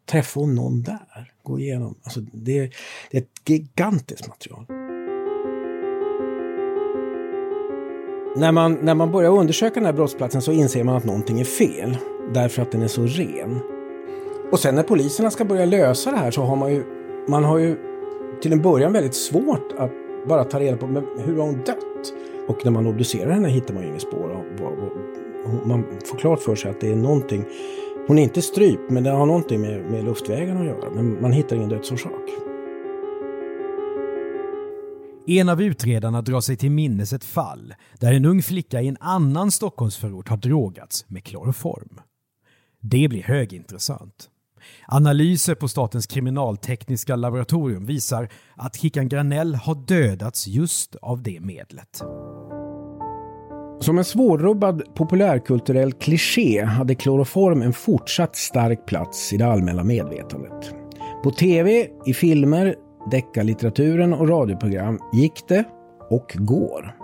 Träffade 0.06 0.46
hon 0.46 0.54
någon 0.54 0.82
där? 0.82 1.32
Gå 1.42 1.60
igenom. 1.60 1.94
Alltså 2.02 2.20
det, 2.20 2.70
det 3.10 3.18
är 3.18 3.22
ett 3.22 3.48
gigantiskt 3.48 4.28
material. 4.28 4.83
När 8.36 8.52
man, 8.52 8.78
när 8.82 8.94
man 8.94 9.12
börjar 9.12 9.30
undersöka 9.30 9.74
den 9.74 9.84
här 9.84 9.92
brottsplatsen 9.92 10.42
så 10.42 10.52
inser 10.52 10.84
man 10.84 10.96
att 10.96 11.04
någonting 11.04 11.40
är 11.40 11.44
fel. 11.44 11.96
Därför 12.34 12.62
att 12.62 12.72
den 12.72 12.82
är 12.82 12.88
så 12.88 13.02
ren. 13.02 13.60
Och 14.52 14.58
sen 14.58 14.74
när 14.74 14.82
poliserna 14.82 15.30
ska 15.30 15.44
börja 15.44 15.64
lösa 15.64 16.10
det 16.10 16.16
här 16.16 16.30
så 16.30 16.42
har 16.42 16.56
man 16.56 16.72
ju, 16.72 16.84
man 17.28 17.44
har 17.44 17.58
ju 17.58 17.76
till 18.42 18.52
en 18.52 18.62
början 18.62 18.92
väldigt 18.92 19.14
svårt 19.14 19.72
att 19.78 19.90
bara 20.28 20.44
ta 20.44 20.60
reda 20.60 20.76
på 20.76 20.86
men 20.86 21.04
hur 21.18 21.36
har 21.36 21.44
hon 21.44 21.62
dött? 21.66 22.14
Och 22.48 22.64
när 22.64 22.70
man 22.72 22.86
obducerar 22.86 23.30
henne 23.30 23.48
hittar 23.48 23.74
man 23.74 23.82
ju 23.82 23.88
inget 23.88 24.02
spår. 24.02 24.28
Och, 24.28 24.66
och, 24.66 24.72
och, 25.44 25.66
man 25.66 25.84
får 26.04 26.18
klart 26.18 26.40
för 26.40 26.54
sig 26.54 26.70
att 26.70 26.80
det 26.80 26.92
är 26.92 26.96
någonting, 26.96 27.44
hon 28.06 28.18
är 28.18 28.22
inte 28.22 28.42
strypt 28.42 28.90
men 28.90 29.04
det 29.04 29.10
har 29.10 29.26
någonting 29.26 29.60
med, 29.60 29.84
med 29.90 30.04
luftvägarna 30.04 30.60
att 30.60 30.66
göra. 30.66 30.90
Men 30.94 31.22
man 31.22 31.32
hittar 31.32 31.56
ingen 31.56 31.68
dödsorsak. 31.68 32.30
En 35.26 35.48
av 35.48 35.62
utredarna 35.62 36.22
drar 36.22 36.40
sig 36.40 36.56
till 36.56 36.70
minnes 36.70 37.12
ett 37.12 37.24
fall 37.24 37.74
där 38.00 38.12
en 38.12 38.24
ung 38.24 38.42
flicka 38.42 38.80
i 38.80 38.88
en 38.88 38.96
annan 39.00 39.50
Stockholmsförort 39.50 40.28
har 40.28 40.36
drogats 40.36 41.04
med 41.08 41.24
kloroform. 41.24 42.00
Det 42.80 43.08
blir 43.08 43.22
högintressant. 43.22 44.30
Analyser 44.86 45.54
på 45.54 45.68
Statens 45.68 46.06
kriminaltekniska 46.06 47.16
laboratorium 47.16 47.86
visar 47.86 48.28
att 48.54 48.76
Kickan 48.76 49.08
Granell 49.08 49.54
har 49.54 49.74
dödats 49.86 50.46
just 50.46 50.96
av 50.96 51.22
det 51.22 51.40
medlet. 51.40 52.02
Som 53.80 53.98
en 53.98 54.04
svårrubbad 54.04 54.94
populärkulturell 54.94 55.92
kliché 55.92 56.64
hade 56.64 56.94
kloroform 56.94 57.62
en 57.62 57.72
fortsatt 57.72 58.36
stark 58.36 58.86
plats 58.86 59.32
i 59.32 59.36
det 59.36 59.46
allmänna 59.46 59.84
medvetandet. 59.84 60.74
På 61.22 61.30
tv, 61.30 61.88
i 62.06 62.14
filmer, 62.14 62.74
deckarlitteraturen 63.10 64.12
och 64.12 64.28
radioprogram 64.28 64.98
gick 65.12 65.48
det 65.48 65.64
och 66.10 66.36
går. 66.38 66.96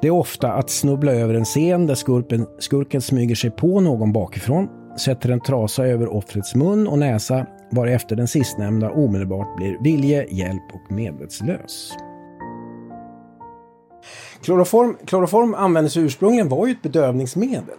Det 0.00 0.06
är 0.08 0.12
ofta 0.12 0.52
att 0.52 0.70
snubbla 0.70 1.12
över 1.12 1.34
en 1.34 1.44
scen 1.44 1.86
där 1.86 1.94
skurken, 1.94 2.46
skurken 2.58 3.02
smyger 3.02 3.34
sig 3.34 3.50
på 3.50 3.80
någon 3.80 4.12
bakifrån, 4.12 4.68
sätter 4.98 5.30
en 5.30 5.40
trasa 5.40 5.86
över 5.86 6.14
offrets 6.14 6.54
mun 6.54 6.88
och 6.88 6.98
näsa 6.98 7.46
varefter 7.72 8.16
den 8.16 8.28
sistnämnda 8.28 8.90
omedelbart 8.90 9.56
blir 9.56 9.82
vilje, 9.82 10.26
hjälp 10.30 10.74
och 10.74 10.92
medvetslös. 10.92 11.92
Kloroform, 14.42 14.96
kloroform 15.06 15.54
användes 15.54 15.96
ursprungligen 15.96 16.48
var 16.48 16.66
ju 16.66 16.72
ett 16.72 16.82
bedövningsmedel. 16.82 17.78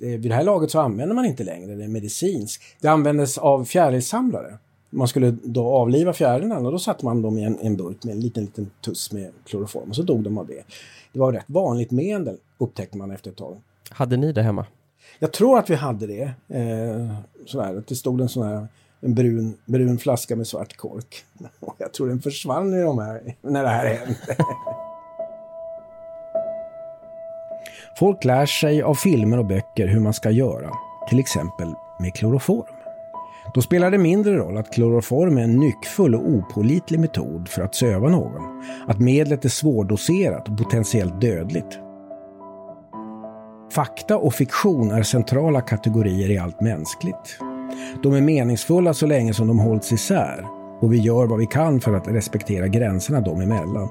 Eh, 0.00 0.08
vid 0.08 0.30
det 0.30 0.34
här 0.34 0.44
laget 0.44 0.70
så 0.70 0.80
använder 0.80 1.14
man 1.14 1.24
inte 1.24 1.44
längre 1.44 1.74
det 1.74 1.88
medicinskt. 1.88 2.62
Det 2.80 2.88
användes 2.88 3.38
av 3.38 3.64
fjärilsamlare 3.64 4.58
man 4.90 5.08
skulle 5.08 5.36
då 5.42 5.68
avliva 5.68 6.12
fjärilarna 6.12 6.66
och 6.66 6.72
då 6.72 6.78
satte 6.78 7.04
man 7.04 7.22
dem 7.22 7.38
i 7.38 7.44
en, 7.44 7.58
en 7.58 7.76
burk 7.76 8.04
med 8.04 8.14
en 8.14 8.20
liten, 8.20 8.44
liten 8.44 8.70
tuss 8.80 9.12
med 9.12 9.30
kloroform 9.44 9.88
och 9.88 9.96
så 9.96 10.02
dog 10.02 10.22
de 10.22 10.38
av 10.38 10.46
det. 10.46 10.64
Det 11.12 11.18
var 11.18 11.32
rätt 11.32 11.44
vanligt 11.46 11.90
medel 11.90 12.36
upptäckte 12.58 12.98
man 12.98 13.10
efter 13.10 13.30
ett 13.30 13.36
tag. 13.36 13.56
Hade 13.90 14.16
ni 14.16 14.32
det 14.32 14.42
hemma? 14.42 14.66
Jag 15.18 15.32
tror 15.32 15.58
att 15.58 15.70
vi 15.70 15.74
hade 15.74 16.06
det. 16.06 16.30
Eh, 16.48 17.14
sådär, 17.46 17.76
att 17.76 17.86
det 17.86 17.96
stod 17.96 18.20
en 18.20 18.28
sån 18.28 18.46
här 18.46 18.68
en 19.00 19.14
brun, 19.14 19.56
brun 19.64 19.98
flaska 19.98 20.36
med 20.36 20.46
svart 20.46 20.76
kork. 20.76 21.24
Jag 21.78 21.92
tror 21.92 22.08
den 22.08 22.20
försvann 22.20 22.74
i 22.74 22.82
de 22.82 22.98
här, 22.98 23.34
när 23.42 23.62
det 23.62 23.68
här 23.68 23.86
hände. 23.94 24.16
Folk 27.98 28.24
lär 28.24 28.46
sig 28.46 28.82
av 28.82 28.94
filmer 28.94 29.38
och 29.38 29.46
böcker 29.46 29.86
hur 29.86 30.00
man 30.00 30.14
ska 30.14 30.30
göra, 30.30 30.70
till 31.08 31.18
exempel 31.18 31.74
med 32.00 32.14
kloroform. 32.14 32.75
Då 33.54 33.60
spelar 33.60 33.90
det 33.90 33.98
mindre 33.98 34.36
roll 34.36 34.56
att 34.56 34.72
kloroform 34.72 35.38
är 35.38 35.42
en 35.42 35.56
nyckfull 35.56 36.14
och 36.14 36.28
opolitlig 36.28 37.00
metod 37.00 37.48
för 37.48 37.62
att 37.62 37.74
söva 37.74 38.08
någon. 38.08 38.62
Att 38.86 39.00
medlet 39.00 39.44
är 39.44 39.48
svårdoserat 39.48 40.48
och 40.48 40.58
potentiellt 40.58 41.20
dödligt. 41.20 41.78
Fakta 43.72 44.16
och 44.16 44.34
fiktion 44.34 44.90
är 44.90 45.02
centrala 45.02 45.60
kategorier 45.60 46.30
i 46.30 46.38
allt 46.38 46.60
mänskligt. 46.60 47.38
De 48.02 48.14
är 48.14 48.20
meningsfulla 48.20 48.94
så 48.94 49.06
länge 49.06 49.34
som 49.34 49.46
de 49.46 49.58
hålls 49.58 49.92
isär 49.92 50.46
och 50.80 50.92
vi 50.92 50.96
gör 50.98 51.26
vad 51.26 51.38
vi 51.38 51.46
kan 51.46 51.80
för 51.80 51.94
att 51.94 52.08
respektera 52.08 52.68
gränserna 52.68 53.20
dem 53.20 53.40
emellan. 53.40 53.88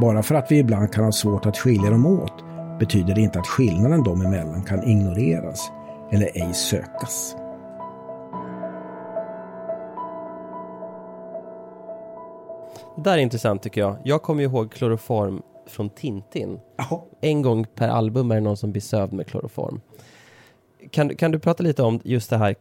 Bara 0.00 0.22
för 0.22 0.34
att 0.34 0.52
vi 0.52 0.58
ibland 0.58 0.92
kan 0.92 1.04
ha 1.04 1.12
svårt 1.12 1.46
att 1.46 1.58
skilja 1.58 1.90
dem 1.90 2.06
åt 2.06 2.44
betyder 2.78 3.14
det 3.14 3.20
inte 3.20 3.38
att 3.38 3.46
skillnaden 3.46 4.02
dem 4.02 4.22
emellan 4.22 4.62
kan 4.62 4.82
ignoreras 4.82 5.70
eller 6.12 6.26
ej 6.34 6.54
sökas. 6.54 7.36
Det 12.96 13.02
där 13.02 13.12
är 13.12 13.18
intressant 13.18 13.62
tycker 13.62 13.80
jag. 13.80 13.96
Jag 14.04 14.22
kommer 14.22 14.42
ihåg 14.42 14.72
kloroform 14.72 15.42
från 15.66 15.90
Tintin. 15.90 16.58
Aha. 16.78 17.06
En 17.20 17.42
gång 17.42 17.66
per 17.74 17.88
album 17.88 18.30
är 18.30 18.34
det 18.34 18.40
någon 18.40 18.56
som 18.56 18.72
blir 18.72 18.82
sövd 18.82 19.12
med 19.12 19.26
kloroform. 19.26 19.80
Kan, 20.90 21.16
kan 21.16 21.30
du 21.30 21.38
prata 21.38 21.62
lite 21.62 21.82
om 21.82 22.00
just 22.04 22.30
det 22.30 22.36
här 22.36 22.54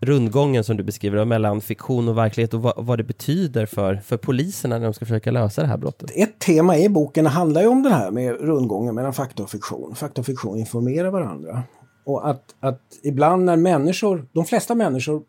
rundgången 0.00 0.64
som 0.64 0.76
du 0.76 0.82
beskriver 0.82 1.24
mellan 1.24 1.60
fiktion 1.60 2.08
och 2.08 2.18
verklighet 2.18 2.54
och 2.54 2.62
vad, 2.62 2.74
vad, 2.76 2.98
det 2.98 3.04
betyder 3.04 3.66
för, 3.66 3.96
för 3.96 4.16
poliserna 4.16 4.78
när 4.78 4.84
de 4.84 4.94
ska 4.94 5.04
försöka 5.04 5.30
lösa 5.30 5.62
det 5.62 5.68
här 5.68 5.76
brottet? 5.76 6.10
Ett 6.14 6.38
tema 6.38 6.76
i 6.78 6.88
boken 6.88 7.26
handlar 7.26 7.62
ju 7.62 7.68
om 7.68 7.82
det 7.82 7.90
här 7.90 8.10
med 8.10 8.40
rundgången 8.40 8.94
mellan 8.94 9.12
fakta 9.12 9.42
och 9.42 9.50
fiktion. 9.50 9.94
Fakta 9.94 10.20
och 10.20 10.26
fiktion 10.26 10.58
informerar 10.58 11.10
varandra. 11.10 11.62
Och 12.04 12.28
att, 12.28 12.54
att 12.60 12.80
ibland 13.02 13.44
när 13.44 13.56
människor, 13.56 14.26
de 14.32 14.44
flesta 14.44 14.74
människor 14.74 15.22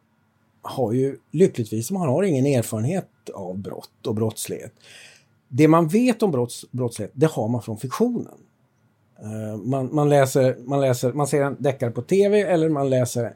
har 0.63 0.93
ju 0.93 1.17
lyckligtvis, 1.31 1.91
man 1.91 2.09
har 2.09 2.23
ingen 2.23 2.45
erfarenhet 2.45 3.09
av 3.33 3.57
brott 3.57 4.07
och 4.07 4.15
brottslighet. 4.15 4.73
Det 5.47 5.67
man 5.67 5.87
vet 5.87 6.23
om 6.23 6.31
brotts, 6.31 6.65
brottslighet, 6.71 7.11
det 7.15 7.25
har 7.25 7.47
man 7.47 7.61
från 7.61 7.77
fiktionen. 7.77 8.37
Eh, 9.19 9.57
man, 9.57 9.89
man, 9.95 10.09
läser, 10.09 10.57
man, 10.65 10.81
läser, 10.81 11.13
man 11.13 11.27
ser 11.27 11.41
en 11.41 11.55
deckare 11.59 11.91
på 11.91 12.01
tv 12.01 12.41
eller 12.41 12.69
man 12.69 12.89
läser 12.89 13.33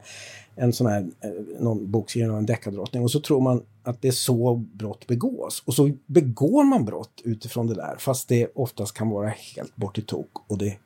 en 0.54 0.72
sån 0.72 0.86
här, 0.86 1.00
eh, 1.00 1.30
någon 1.60 1.90
bokserie 1.90 2.30
av 2.30 2.38
en 2.38 2.46
deckardrottning 2.46 3.02
och 3.02 3.10
så 3.10 3.20
tror 3.20 3.40
man 3.40 3.62
att 3.82 4.02
det 4.02 4.08
är 4.08 4.12
så 4.12 4.54
brott 4.54 5.06
begås. 5.06 5.62
Och 5.66 5.74
så 5.74 5.90
begår 6.06 6.64
man 6.64 6.84
brott 6.84 7.22
utifrån 7.24 7.66
det 7.66 7.74
där 7.74 7.96
fast 7.98 8.28
det 8.28 8.48
oftast 8.54 8.94
kan 8.94 9.10
vara 9.10 9.28
helt 9.28 9.76
bort 9.76 9.98
i 9.98 10.02
tok 10.02 10.30
och 10.46 10.58
det 10.58 10.78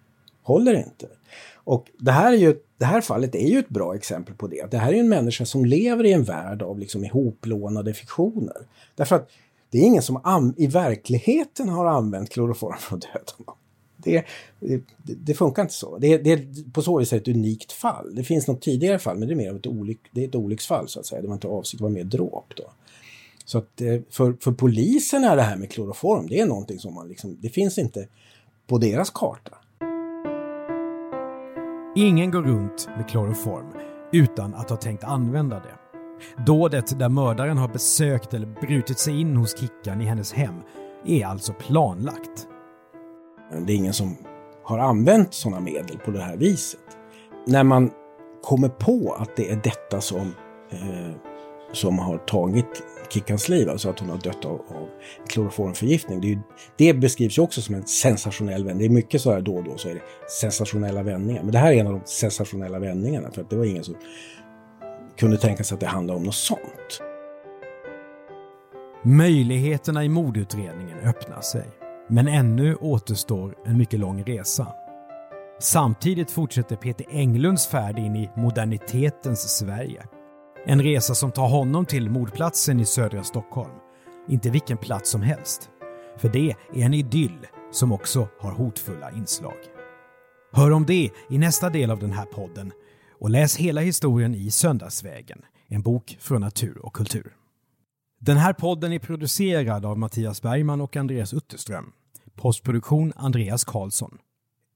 håller 0.43 0.75
inte. 0.75 1.07
Och 1.64 1.87
det 1.98 2.12
här, 2.12 2.33
är 2.33 2.37
ju, 2.37 2.57
det 2.79 2.85
här 2.85 3.01
fallet 3.01 3.35
är 3.35 3.48
ju 3.48 3.59
ett 3.59 3.68
bra 3.68 3.94
exempel 3.94 4.35
på 4.35 4.46
det. 4.46 4.70
Det 4.70 4.79
här 4.79 4.92
är 4.92 4.98
en 4.98 5.09
människa 5.09 5.44
som 5.44 5.64
lever 5.64 6.05
i 6.05 6.12
en 6.12 6.25
värld 6.25 6.62
av 6.62 6.79
liksom 6.79 7.05
ihoplånade 7.05 7.94
fiktioner. 7.94 8.66
Därför 8.94 9.16
att 9.16 9.31
det 9.70 9.79
är 9.79 9.83
ingen 9.83 10.03
som 10.03 10.55
i 10.57 10.66
verkligheten 10.66 11.68
har 11.68 11.87
använt 11.87 12.31
kloroform 12.31 12.79
för 12.79 12.96
att 12.96 13.03
döda 13.03 13.44
någon. 13.46 13.57
Det, 13.96 14.25
det, 14.61 14.83
det, 14.96 15.35
funkar 15.35 15.62
inte 15.62 15.75
så. 15.75 15.98
Det, 15.98 16.18
det 16.18 16.33
är 16.33 16.70
på 16.72 16.83
så 16.83 16.98
vis 16.98 17.12
ett 17.12 17.29
unikt 17.29 17.72
fall. 17.72 18.14
Det 18.14 18.25
finns 18.25 18.46
något 18.46 18.62
tidigare 18.62 18.98
fall, 18.98 19.18
men 19.18 19.29
det 19.29 19.35
är 19.35 19.37
mer 19.37 19.51
av 19.51 19.57
ett, 19.57 19.66
olyck, 19.66 20.01
det 20.11 20.25
är 20.25 20.29
ett 20.29 20.35
olycksfall 20.35 20.88
så 20.88 21.01
att 21.01 21.07
säga. 21.07 21.22
Det 21.22 21.29
var 21.29 21.35
inte 21.35 21.46
avsikt, 21.48 21.79
det 21.79 21.85
var 21.85 21.90
mer 21.90 22.05
dråp 22.05 22.53
då. 22.57 22.72
Så 23.44 23.59
att 23.59 23.81
eh, 23.81 24.01
för, 24.11 24.37
för 24.40 24.53
polisen 24.53 25.25
är 25.25 25.37
det 25.37 25.42
här 25.42 25.57
med 25.57 25.70
kloroform, 25.70 26.27
det 26.29 26.40
är 26.40 26.46
någonting 26.46 26.79
som 26.79 26.94
man 26.94 27.09
liksom, 27.09 27.38
det 27.40 27.48
finns 27.48 27.79
inte 27.79 28.09
på 28.66 28.79
deras 28.79 29.11
karta. 29.11 29.59
Ingen 31.95 32.31
går 32.31 32.43
runt 32.43 32.89
med 32.97 33.09
kloroform 33.09 33.67
utan 34.13 34.55
att 34.55 34.71
ha 34.71 34.77
tänkt 34.77 35.05
använda 35.05 35.57
det. 35.57 35.75
Dådet 36.47 36.99
där 36.99 37.09
mördaren 37.09 37.59
har 37.59 37.69
besökt 37.69 38.35
eller 38.35 38.47
brutit 38.47 38.99
sig 38.99 39.21
in 39.21 39.37
hos 39.37 39.59
Kickan 39.61 40.01
i 40.01 40.05
hennes 40.05 40.33
hem 40.33 40.55
är 41.07 41.27
alltså 41.27 41.53
planlagt. 41.53 42.49
Det 43.67 43.73
är 43.73 43.77
ingen 43.77 43.93
som 43.93 44.17
har 44.65 44.79
använt 44.79 45.35
sådana 45.35 45.61
medel 45.61 45.99
på 45.99 46.11
det 46.11 46.21
här 46.21 46.37
viset. 46.37 46.99
När 47.47 47.65
man 47.65 47.91
kommer 48.43 48.69
på 48.69 49.17
att 49.19 49.37
det 49.37 49.51
är 49.51 49.61
detta 49.65 50.01
som, 50.01 50.35
eh, 50.71 51.11
som 51.73 51.99
har 51.99 52.19
tagit 52.19 52.83
Kickans 53.13 53.49
liv, 53.49 53.71
alltså 53.71 53.91
att 53.91 53.99
hon 53.99 54.11
har 54.11 54.19
dött 54.19 54.45
av, 54.45 54.53
av 54.53 54.89
kloroformförgiftning. 55.29 56.21
Det, 56.21 56.39
det 56.77 56.95
beskrivs 56.95 57.39
ju 57.39 57.43
också 57.43 57.63
som 57.63 57.75
en 57.75 57.87
sensationell 57.87 58.65
vändning. 58.65 58.89
Det 58.89 58.93
är 58.93 58.95
mycket 58.95 59.21
så 59.21 59.33
här 59.33 59.41
då 59.41 59.57
och 59.57 59.65
då 59.65 59.77
så 59.77 59.89
är 59.89 59.95
det 59.95 60.03
sensationella 60.41 61.03
vändningar. 61.03 61.43
Men 61.43 61.53
det 61.53 61.59
här 61.59 61.73
är 61.73 61.77
en 61.77 61.87
av 61.87 61.93
de 61.93 62.03
sensationella 62.05 62.79
vändningarna 62.79 63.31
för 63.31 63.41
att 63.43 63.51
det 63.51 63.57
var 63.57 63.65
ingen 63.65 63.85
som 63.85 63.97
kunde 65.17 65.39
tänka 65.39 65.65
sig 65.65 65.75
att 65.75 65.81
det 65.81 65.87
handlade 65.87 66.19
om 66.19 66.25
något 66.25 66.35
sånt. 66.35 67.03
Möjligheterna 69.03 70.05
i 70.05 70.09
mordutredningen 70.09 70.99
öppnar 70.99 71.41
sig. 71.41 71.67
Men 72.09 72.29
ännu 72.29 72.75
återstår 72.75 73.55
en 73.67 73.79
mycket 73.79 74.01
lång 74.01 74.25
resa. 74.25 74.67
Samtidigt 75.61 76.31
fortsätter 76.31 76.77
Peter 76.77 77.07
Englunds 77.11 77.67
färd 77.67 77.99
in 77.99 78.17
i 78.17 78.31
modernitetens 78.37 79.59
Sverige. 79.59 80.03
En 80.64 80.83
resa 80.83 81.14
som 81.14 81.33
tar 81.33 81.48
honom 81.48 81.87
till 81.87 82.11
mordplatsen 82.11 82.81
i 82.81 82.85
södra 82.85 83.25
Stockholm. 83.25 83.75
Inte 84.29 84.51
vilken 84.51 84.77
plats 84.77 85.11
som 85.11 85.22
helst. 85.22 85.70
För 86.16 86.29
det 86.29 86.51
är 86.51 86.85
en 86.85 86.94
idyll 86.94 87.46
som 87.72 87.92
också 87.92 88.29
har 88.40 88.53
hotfulla 88.53 89.11
inslag. 89.11 89.57
Hör 90.53 90.70
om 90.70 90.87
det 90.87 91.11
i 91.31 91.38
nästa 91.38 91.70
del 91.70 91.90
av 91.90 91.98
den 91.98 92.12
här 92.12 92.25
podden 92.25 92.72
och 93.20 93.31
läs 93.31 93.57
hela 93.57 93.81
historien 93.81 94.35
i 94.35 94.51
Söndagsvägen, 94.51 95.42
en 95.68 95.83
bok 95.83 96.16
från 96.20 96.40
natur 96.40 96.79
och 96.79 96.92
kultur. 96.92 97.37
Den 98.20 98.37
här 98.37 98.53
podden 98.53 98.92
är 98.92 98.98
producerad 98.98 99.87
av 99.87 99.98
Mattias 99.98 100.42
Bergman 100.42 100.81
och 100.81 100.96
Andreas 100.96 101.35
Utterström. 101.35 101.92
Postproduktion 102.37 103.12
Andreas 103.16 103.64
Karlsson. 103.64 104.18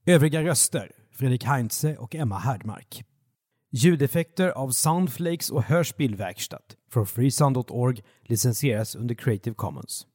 Övriga 0.05 0.43
röster 0.43 0.91
Fredrik 1.11 1.43
Heinze 1.43 1.97
och 1.97 2.15
Emma 2.15 2.39
Härdmark. 2.39 3.03
Ljudeffekter 3.71 4.49
av 4.49 4.69
Soundflakes 4.69 5.49
och 5.49 5.63
Hörspelverkstad 5.63 6.61
från 6.91 7.07
freesound.org 7.07 8.03
licensieras 8.27 8.95
under 8.95 9.15
Creative 9.15 9.53
Commons. 9.53 10.07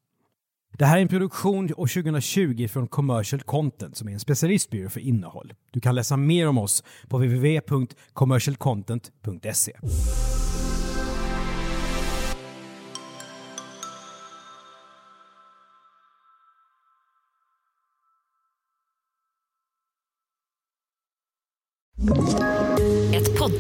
Det 0.79 0.85
här 0.85 0.99
är 0.99 1.03
en 1.03 1.09
produktion 1.09 1.71
år 1.77 2.03
2020 2.03 2.69
från 2.69 2.89
Commercial 2.89 3.43
Content 3.43 3.97
som 3.97 4.09
är 4.09 4.13
en 4.13 4.21
specialistbyrå 4.21 4.91
för 4.91 5.01
innehåll. 5.01 5.55
Du 5.71 5.81
kan 5.81 5.95
läsa 5.95 6.17
mer 6.17 6.49
om 6.49 6.59
oss 6.59 6.85
på 7.09 7.19
www.commercialcontent.se. 7.19 9.73